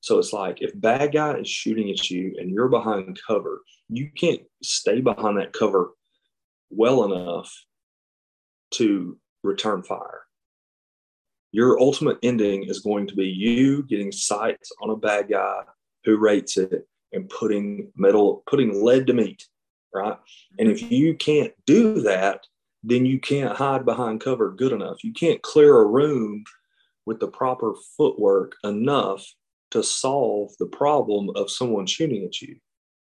So 0.00 0.18
it's 0.18 0.32
like 0.32 0.62
if 0.62 0.78
bad 0.78 1.12
guy 1.12 1.38
is 1.38 1.48
shooting 1.48 1.90
at 1.90 2.10
you 2.10 2.36
and 2.38 2.50
you're 2.50 2.68
behind 2.68 3.18
cover, 3.26 3.62
you 3.88 4.10
can't 4.16 4.42
stay 4.62 5.00
behind 5.00 5.38
that 5.38 5.52
cover 5.52 5.90
well 6.70 7.04
enough 7.04 7.52
to 8.72 9.18
return 9.42 9.82
fire. 9.82 10.22
Your 11.52 11.80
ultimate 11.80 12.18
ending 12.22 12.64
is 12.64 12.80
going 12.80 13.06
to 13.06 13.14
be 13.14 13.26
you 13.26 13.82
getting 13.84 14.12
sights 14.12 14.70
on 14.80 14.90
a 14.90 14.96
bad 14.96 15.28
guy 15.28 15.62
who 16.04 16.16
rates 16.16 16.56
it 16.56 16.86
and 17.12 17.28
putting 17.28 17.90
metal, 17.96 18.42
putting 18.46 18.84
lead 18.84 19.06
to 19.06 19.12
meat, 19.12 19.46
right? 19.94 20.18
And 20.58 20.68
if 20.68 20.90
you 20.90 21.14
can't 21.14 21.52
do 21.64 22.00
that, 22.02 22.46
then 22.82 23.06
you 23.06 23.18
can't 23.18 23.56
hide 23.56 23.84
behind 23.84 24.20
cover 24.20 24.52
good 24.52 24.72
enough. 24.72 25.02
You 25.02 25.12
can't 25.12 25.42
clear 25.42 25.78
a 25.78 25.86
room 25.86 26.44
with 27.06 27.20
the 27.20 27.28
proper 27.28 27.74
footwork 27.96 28.54
enough 28.64 29.26
to 29.70 29.82
solve 29.82 30.52
the 30.58 30.66
problem 30.66 31.30
of 31.34 31.50
someone 31.50 31.86
shooting 31.86 32.24
at 32.24 32.40
you. 32.40 32.56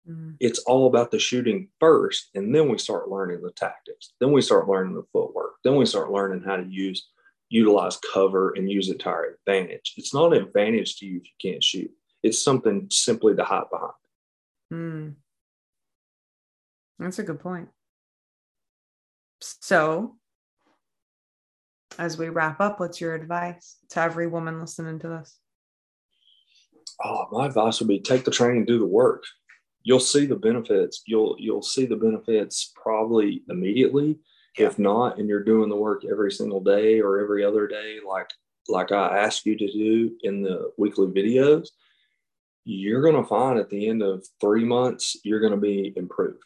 Mm-hmm. 0.08 0.32
It's 0.40 0.60
all 0.60 0.86
about 0.86 1.10
the 1.10 1.18
shooting 1.18 1.68
first, 1.78 2.30
and 2.34 2.54
then 2.54 2.68
we 2.68 2.78
start 2.78 3.10
learning 3.10 3.42
the 3.42 3.52
tactics. 3.52 4.12
Then 4.20 4.32
we 4.32 4.42
start 4.42 4.68
learning 4.68 4.94
the 4.94 5.04
footwork. 5.12 5.54
Then 5.62 5.76
we 5.76 5.86
start 5.86 6.10
learning 6.10 6.42
how 6.44 6.56
to 6.56 6.66
use, 6.66 7.08
utilize 7.48 7.98
cover, 8.12 8.52
and 8.56 8.70
use 8.70 8.88
it 8.88 9.00
to 9.00 9.08
our 9.08 9.26
advantage. 9.34 9.94
It's 9.96 10.14
not 10.14 10.32
an 10.32 10.42
advantage 10.42 10.96
to 10.98 11.06
you 11.06 11.18
if 11.18 11.24
you 11.24 11.50
can't 11.52 11.62
shoot. 11.62 11.90
It's 12.22 12.42
something 12.42 12.88
simply 12.90 13.36
to 13.36 13.44
hide 13.44 13.70
behind. 13.70 13.92
Mm. 14.72 15.14
That's 16.98 17.18
a 17.18 17.22
good 17.22 17.40
point. 17.40 17.68
So, 19.40 20.16
as 21.98 22.18
we 22.18 22.28
wrap 22.28 22.60
up, 22.60 22.80
what's 22.80 23.00
your 23.00 23.14
advice 23.14 23.76
to 23.90 24.00
every 24.00 24.26
woman 24.26 24.60
listening 24.60 24.98
to 25.00 25.08
this? 25.08 25.38
Oh, 27.02 27.26
my 27.32 27.46
advice 27.46 27.80
would 27.80 27.88
be 27.88 28.00
take 28.00 28.24
the 28.24 28.30
training, 28.30 28.66
do 28.66 28.78
the 28.78 28.86
work 28.86 29.24
you'll 29.82 30.00
see 30.00 30.26
the 30.26 30.36
benefits. 30.36 31.02
You'll 31.06 31.36
you'll 31.38 31.62
see 31.62 31.86
the 31.86 31.96
benefits 31.96 32.72
probably 32.74 33.42
immediately. 33.48 34.18
Yeah. 34.58 34.66
If 34.66 34.78
not, 34.78 35.18
and 35.18 35.28
you're 35.28 35.44
doing 35.44 35.68
the 35.68 35.76
work 35.76 36.04
every 36.04 36.32
single 36.32 36.60
day 36.60 37.00
or 37.00 37.20
every 37.20 37.44
other 37.44 37.66
day, 37.66 37.98
like 38.06 38.30
like 38.68 38.92
I 38.92 39.18
ask 39.18 39.46
you 39.46 39.56
to 39.56 39.72
do 39.72 40.16
in 40.22 40.42
the 40.42 40.72
weekly 40.76 41.06
videos, 41.06 41.68
you're 42.64 43.02
going 43.02 43.20
to 43.20 43.28
find 43.28 43.58
at 43.58 43.70
the 43.70 43.88
end 43.88 44.02
of 44.02 44.24
three 44.40 44.64
months 44.64 45.16
you're 45.24 45.40
going 45.40 45.52
to 45.52 45.58
be 45.58 45.92
improved. 45.96 46.42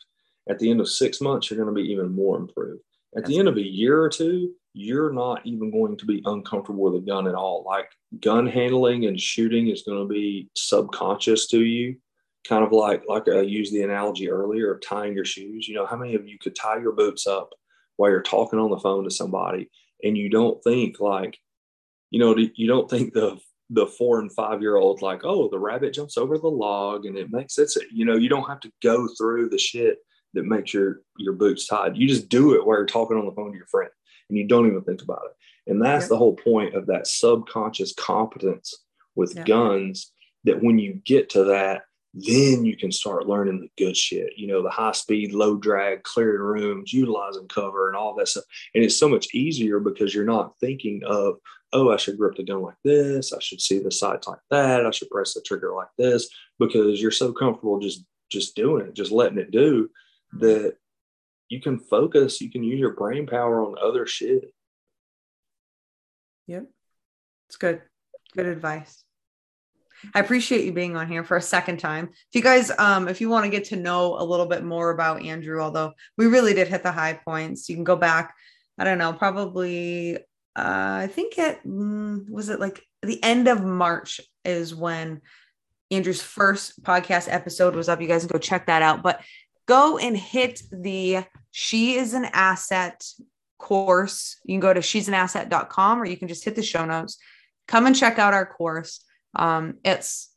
At 0.48 0.58
the 0.58 0.70
end 0.70 0.80
of 0.80 0.88
six 0.88 1.20
months, 1.20 1.50
you're 1.50 1.62
going 1.62 1.74
to 1.74 1.82
be 1.82 1.90
even 1.90 2.14
more 2.14 2.36
improved. 2.36 2.82
At 3.16 3.22
That's 3.22 3.28
the 3.28 3.38
end 3.38 3.48
of 3.48 3.56
a 3.56 3.62
year 3.62 4.02
or 4.02 4.10
two, 4.10 4.52
you're 4.74 5.12
not 5.12 5.46
even 5.46 5.70
going 5.70 5.96
to 5.96 6.04
be 6.04 6.22
uncomfortable 6.26 6.82
with 6.82 7.02
a 7.02 7.06
gun 7.06 7.26
at 7.26 7.34
all. 7.34 7.64
Like 7.66 7.90
gun 8.20 8.46
handling 8.46 9.06
and 9.06 9.18
shooting 9.18 9.68
is 9.68 9.82
going 9.82 10.06
to 10.06 10.12
be 10.12 10.50
subconscious 10.54 11.46
to 11.48 11.62
you 11.62 11.96
kind 12.48 12.64
of 12.64 12.72
like 12.72 13.02
like 13.09 13.28
uh, 13.28 13.38
I 13.38 13.42
used 13.42 13.72
the 13.72 13.83
analogy 13.83 14.30
earlier 14.30 14.72
of 14.72 14.80
tying 14.80 15.14
your 15.14 15.24
shoes. 15.24 15.66
You 15.68 15.74
know, 15.74 15.87
how 15.87 15.96
many 15.96 16.14
of 16.14 16.26
you 16.28 16.38
could 16.38 16.54
tie 16.54 16.78
your 16.78 16.92
boots 16.92 17.26
up 17.26 17.50
while 17.96 18.11
you're 18.11 18.22
talking 18.22 18.59
on 18.59 18.70
the 18.70 18.78
phone 18.78 19.04
to 19.04 19.11
somebody, 19.11 19.70
and 20.02 20.16
you 20.16 20.28
don't 20.28 20.62
think 20.62 21.00
like, 21.00 21.38
you 22.11 22.20
know, 22.20 22.37
you 22.37 22.66
don't 22.66 22.88
think 22.88 23.12
the 23.12 23.38
the 23.70 23.87
four 23.87 24.20
and 24.20 24.33
five 24.33 24.61
year 24.61 24.76
old 24.76 25.02
like, 25.02 25.22
oh, 25.24 25.48
the 25.48 25.59
rabbit 25.59 25.94
jumps 25.94 26.18
over 26.18 26.38
the 26.38 26.48
log 26.48 27.07
and 27.07 27.16
it 27.16 27.33
makes 27.33 27.59
it. 27.59 27.70
You 27.92 28.04
know, 28.04 28.16
you 28.16 28.28
don't 28.28 28.48
have 28.48 28.61
to 28.61 28.72
go 28.83 29.09
through 29.18 29.48
the 29.48 29.59
shit 29.59 29.98
that 30.35 30.44
makes 30.44 30.74
your 30.74 31.00
your 31.16 31.33
boots 31.33 31.66
tied. 31.66 31.96
You 31.96 32.07
just 32.07 32.28
do 32.28 32.54
it 32.54 32.66
while 32.66 32.76
you're 32.76 32.87
talking 32.87 33.16
on 33.16 33.26
the 33.26 33.33
phone 33.33 33.52
to 33.52 33.57
your 33.57 33.66
friend, 33.66 33.90
and 34.28 34.38
you 34.38 34.46
don't 34.46 34.66
even 34.66 34.83
think 34.83 35.02
about 35.02 35.22
it. 35.26 35.70
And 35.70 35.83
that's 35.83 36.09
the 36.09 36.18
whole 36.18 36.37
point 36.37 36.74
of 36.74 36.87
that 36.87 37.07
subconscious 37.07 37.94
competence 37.94 38.74
with 39.14 39.44
guns. 39.46 40.12
That 40.44 40.62
when 40.62 40.78
you 40.78 41.00
get 41.07 41.30
to 41.30 41.44
that, 41.44 41.85
then 42.14 42.64
you 42.64 42.77
can 42.77 42.92
start 42.92 43.27
learning 43.27 43.61
the 43.61 43.85
good 43.85 43.96
shit, 43.96 44.35
you 44.37 44.46
know, 44.46 44.62
the 44.62 44.70
high 44.70 44.92
speed, 44.92 45.33
low 45.33 45.57
drag, 45.57 46.05
clearing 46.05 46.40
rooms, 46.40 46.92
utilizing 46.92 47.48
cover 47.48 47.88
and 47.88 47.96
all 47.96 48.14
that 48.14 48.29
stuff. 48.29 48.44
And 48.74 48.85
it's 48.85 48.96
so 48.96 49.09
much 49.09 49.35
easier 49.35 49.81
because 49.81 50.14
you're 50.14 50.24
not 50.24 50.55
thinking 50.61 51.03
of, 51.05 51.35
oh, 51.72 51.90
I 51.90 51.96
should 51.96 52.16
grip 52.16 52.37
the 52.37 52.44
gun 52.44 52.62
like 52.62 52.77
this. 52.85 53.33
I 53.33 53.40
should 53.40 53.61
see 53.61 53.81
the 53.81 53.90
sights 53.90 54.29
like 54.29 54.38
that. 54.50 54.87
I 54.87 54.92
should 54.92 55.11
press 55.11 55.35
the 55.35 55.40
trigger 55.40 55.74
like 55.74 55.88
this 55.98 56.29
because 56.61 57.03
you're 57.03 57.11
so 57.11 57.33
comfortable 57.33 57.81
just, 57.81 58.05
just 58.31 58.55
doing 58.55 58.87
it, 58.87 58.94
just 58.94 59.11
letting 59.11 59.38
it 59.38 59.50
do 59.50 59.90
that 60.35 60.77
you 61.48 61.61
can 61.61 61.81
focus, 61.81 62.40
you 62.40 62.50
can 62.50 62.62
use 62.62 62.79
your 62.79 62.94
brain 62.94 63.27
power 63.27 63.61
on 63.61 63.74
other 63.83 64.07
shit. 64.07 64.55
Yep. 66.46 66.66
It's 67.48 67.57
good. 67.57 67.83
Good 68.37 68.46
advice. 68.46 69.05
I 70.14 70.20
appreciate 70.20 70.64
you 70.64 70.72
being 70.72 70.96
on 70.96 71.08
here 71.08 71.24
for 71.24 71.36
a 71.36 71.42
second 71.42 71.78
time. 71.78 72.10
If 72.12 72.34
you 72.34 72.42
guys, 72.42 72.70
um, 72.78 73.08
if 73.08 73.20
you 73.20 73.28
want 73.28 73.44
to 73.44 73.50
get 73.50 73.64
to 73.66 73.76
know 73.76 74.16
a 74.18 74.24
little 74.24 74.46
bit 74.46 74.64
more 74.64 74.90
about 74.90 75.22
Andrew, 75.22 75.60
although 75.60 75.92
we 76.16 76.26
really 76.26 76.54
did 76.54 76.68
hit 76.68 76.82
the 76.82 76.92
high 76.92 77.14
points, 77.14 77.68
you 77.68 77.76
can 77.76 77.84
go 77.84 77.96
back. 77.96 78.34
I 78.78 78.84
don't 78.84 78.98
know, 78.98 79.12
probably. 79.12 80.16
Uh, 80.56 81.02
I 81.02 81.08
think 81.08 81.38
it 81.38 81.60
mm, 81.66 82.28
was 82.28 82.48
it 82.48 82.60
like 82.60 82.82
the 83.02 83.22
end 83.22 83.48
of 83.48 83.64
March 83.64 84.20
is 84.44 84.74
when 84.74 85.20
Andrew's 85.90 86.22
first 86.22 86.82
podcast 86.82 87.32
episode 87.32 87.74
was 87.74 87.88
up. 87.88 88.00
You 88.00 88.08
guys 88.08 88.22
can 88.22 88.32
go 88.32 88.38
check 88.38 88.66
that 88.66 88.82
out. 88.82 89.02
But 89.02 89.20
go 89.66 89.98
and 89.98 90.16
hit 90.16 90.62
the 90.70 91.24
She 91.50 91.94
is 91.94 92.14
an 92.14 92.26
Asset 92.26 93.04
course. 93.58 94.40
You 94.44 94.54
can 94.54 94.60
go 94.60 94.74
to 94.74 94.82
she's 94.82 95.08
an 95.08 95.14
asset.com 95.14 96.00
or 96.00 96.04
you 96.04 96.16
can 96.16 96.28
just 96.28 96.44
hit 96.44 96.54
the 96.54 96.62
show 96.62 96.84
notes. 96.84 97.18
Come 97.66 97.86
and 97.86 97.96
check 97.96 98.18
out 98.18 98.34
our 98.34 98.46
course. 98.46 99.04
Um, 99.36 99.74
it's 99.84 100.30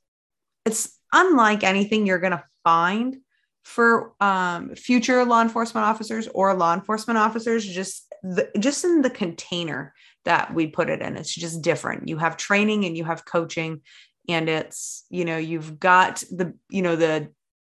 it's 0.66 0.98
unlike 1.14 1.64
anything 1.64 2.06
you're 2.06 2.20
going 2.20 2.32
to 2.32 2.44
find 2.64 3.18
for 3.64 4.14
um, 4.22 4.76
future 4.76 5.26
law 5.26 5.42
enforcement 5.42 5.86
officers 5.86 6.28
or 6.34 6.54
law 6.54 6.74
enforcement 6.74 7.18
officers. 7.18 7.66
Just 7.66 8.08
the, 8.24 8.50
just 8.60 8.84
in 8.84 9.02
the 9.02 9.10
container 9.10 9.94
that 10.26 10.54
we 10.54 10.68
put 10.68 10.90
it 10.90 11.02
in, 11.02 11.18
it's 11.18 11.34
just 11.34 11.62
different. 11.62 12.08
You 12.08 12.18
have 12.18 12.38
training 12.38 12.86
and 12.86 12.98
you 12.98 13.06
have 13.06 13.26
coaching, 13.26 13.82
and 14.30 14.50
it's 14.50 15.06
you 15.10 15.26
know 15.26 15.38
you've 15.38 15.80
got 15.80 16.24
the 16.32 16.54
you 16.70 16.82
know 16.82 16.96
the 16.96 17.30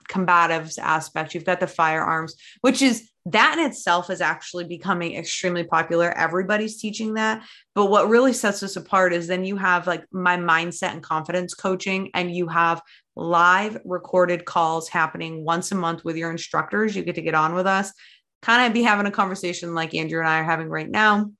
combatives 0.09 0.77
aspect, 0.77 1.33
you've 1.33 1.45
got 1.45 1.59
the 1.59 1.67
firearms, 1.67 2.35
which 2.61 2.81
is 2.81 3.09
that 3.27 3.57
in 3.57 3.65
itself 3.65 4.09
is 4.09 4.21
actually 4.21 4.65
becoming 4.65 5.15
extremely 5.15 5.63
popular. 5.63 6.11
Everybody's 6.11 6.79
teaching 6.79 7.15
that. 7.15 7.43
But 7.73 7.87
what 7.87 8.07
really 8.07 8.33
sets 8.33 8.61
us 8.61 8.75
apart 8.75 9.13
is 9.13 9.25
then 9.25 9.43
you 9.43 9.57
have 9.57 9.87
like 9.87 10.05
my 10.11 10.37
mindset 10.37 10.91
and 10.91 11.01
confidence 11.01 11.53
coaching, 11.53 12.11
and 12.13 12.33
you 12.33 12.47
have 12.47 12.81
live 13.15 13.77
recorded 13.83 14.45
calls 14.45 14.89
happening 14.89 15.43
once 15.43 15.71
a 15.71 15.75
month 15.75 16.05
with 16.05 16.17
your 16.17 16.29
instructors. 16.29 16.95
You 16.95 17.03
get 17.03 17.15
to 17.15 17.21
get 17.21 17.33
on 17.33 17.55
with 17.55 17.65
us, 17.65 17.91
kind 18.41 18.67
of 18.67 18.73
be 18.73 18.83
having 18.83 19.07
a 19.07 19.11
conversation 19.11 19.73
like 19.73 19.95
Andrew 19.95 20.19
and 20.19 20.29
I 20.29 20.39
are 20.39 20.43
having 20.43 20.69
right 20.69 20.89
now, 20.89 21.31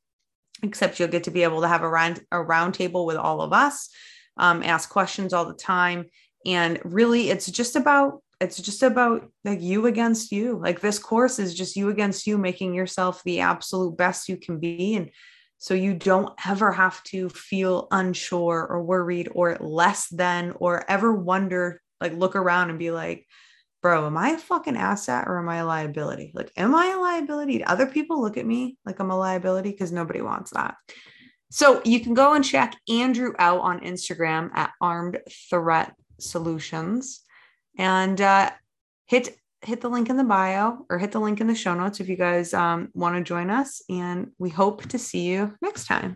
except 0.64 1.00
you'll 1.00 1.10
get 1.10 1.26
to 1.26 1.32
be 1.32 1.44
able 1.44 1.62
to 1.62 1.68
have 1.68 1.84
a 1.84 1.90
round 1.90 2.24
a 2.32 2.42
round 2.42 2.74
table 2.74 3.06
with 3.06 3.18
all 3.18 3.42
of 3.42 3.54
us, 3.54 3.90
um, 4.38 4.64
ask 4.64 4.90
questions 4.90 5.34
all 5.34 5.46
the 5.46 5.54
time. 5.54 6.06
And 6.48 6.80
really, 6.84 7.30
it's 7.30 7.50
just 7.52 7.76
about 7.76 8.22
it's 8.40 8.58
just 8.58 8.84
about 8.84 9.30
like 9.44 9.62
you 9.62 9.86
against 9.88 10.32
you. 10.32 10.60
Like 10.62 10.82
this 10.82 11.00
course 11.00 11.40
is 11.40 11.54
just 11.54 11.76
you 11.76 11.90
against 11.90 12.28
you, 12.28 12.38
making 12.38 12.74
yourself 12.74 13.24
the 13.24 13.40
absolute 13.42 13.98
best 13.98 14.30
you 14.30 14.38
can 14.38 14.60
be. 14.60 14.96
And 14.96 15.10
so 15.58 15.74
you 15.74 15.94
don't 15.94 16.34
ever 16.46 16.72
have 16.72 17.02
to 17.04 17.30
feel 17.30 17.88
unsure 17.92 18.68
or 18.70 18.84
worried 18.84 19.30
or 19.34 19.58
less 19.60 20.08
than 20.10 20.54
or 20.58 20.90
ever 20.90 21.14
wonder, 21.14 21.82
like 22.02 22.14
look 22.14 22.36
around 22.36 22.70
and 22.70 22.80
be 22.80 22.92
like, 22.92 23.26
bro, 23.82 24.06
am 24.08 24.18
I 24.18 24.32
a 24.32 24.38
fucking 24.38 24.76
asset 24.76 25.28
or 25.28 25.40
am 25.40 25.48
I 25.48 25.58
a 25.58 25.66
liability? 25.66 26.32
Like, 26.34 26.52
am 26.58 26.76
I 26.76 26.88
a 26.88 27.00
liability? 27.00 27.60
Do 27.60 27.64
other 27.66 27.86
people 27.86 28.22
look 28.22 28.38
at 28.38 28.46
me 28.46 28.78
like 28.86 29.00
I'm 29.00 29.12
a 29.12 29.18
liability? 29.18 29.72
Because 29.72 29.92
nobody 29.92 30.22
wants 30.22 30.52
that. 30.52 30.76
So 31.52 31.82
you 31.86 32.00
can 32.00 32.16
go 32.16 32.34
and 32.34 32.44
check 32.44 32.76
Andrew 32.90 33.34
out 33.40 33.62
on 33.62 33.80
Instagram 33.82 34.50
at 34.56 34.72
Armed 34.82 35.20
Threat 35.50 35.94
Solutions 36.20 37.22
and 37.78 38.20
uh, 38.22 38.52
hit 39.06 39.38
hit 39.62 39.82
the 39.82 39.90
link 39.90 40.10
in 40.10 40.18
the 40.18 40.24
bio 40.24 40.86
or 40.90 41.00
hit 41.00 41.12
the 41.12 41.20
link 41.20 41.42
in 41.42 41.48
the 41.48 41.56
show 41.56 41.74
notes 41.74 42.00
if 42.00 42.08
you 42.08 42.16
guys 42.16 42.54
um, 42.54 42.90
want 42.94 43.16
to 43.16 43.24
join 43.24 43.50
us. 43.50 43.82
And 43.90 44.32
we 44.38 44.50
hope 44.50 44.86
to 44.90 45.00
see 45.00 45.26
you 45.26 45.56
next 45.62 45.88
time. 45.88 46.14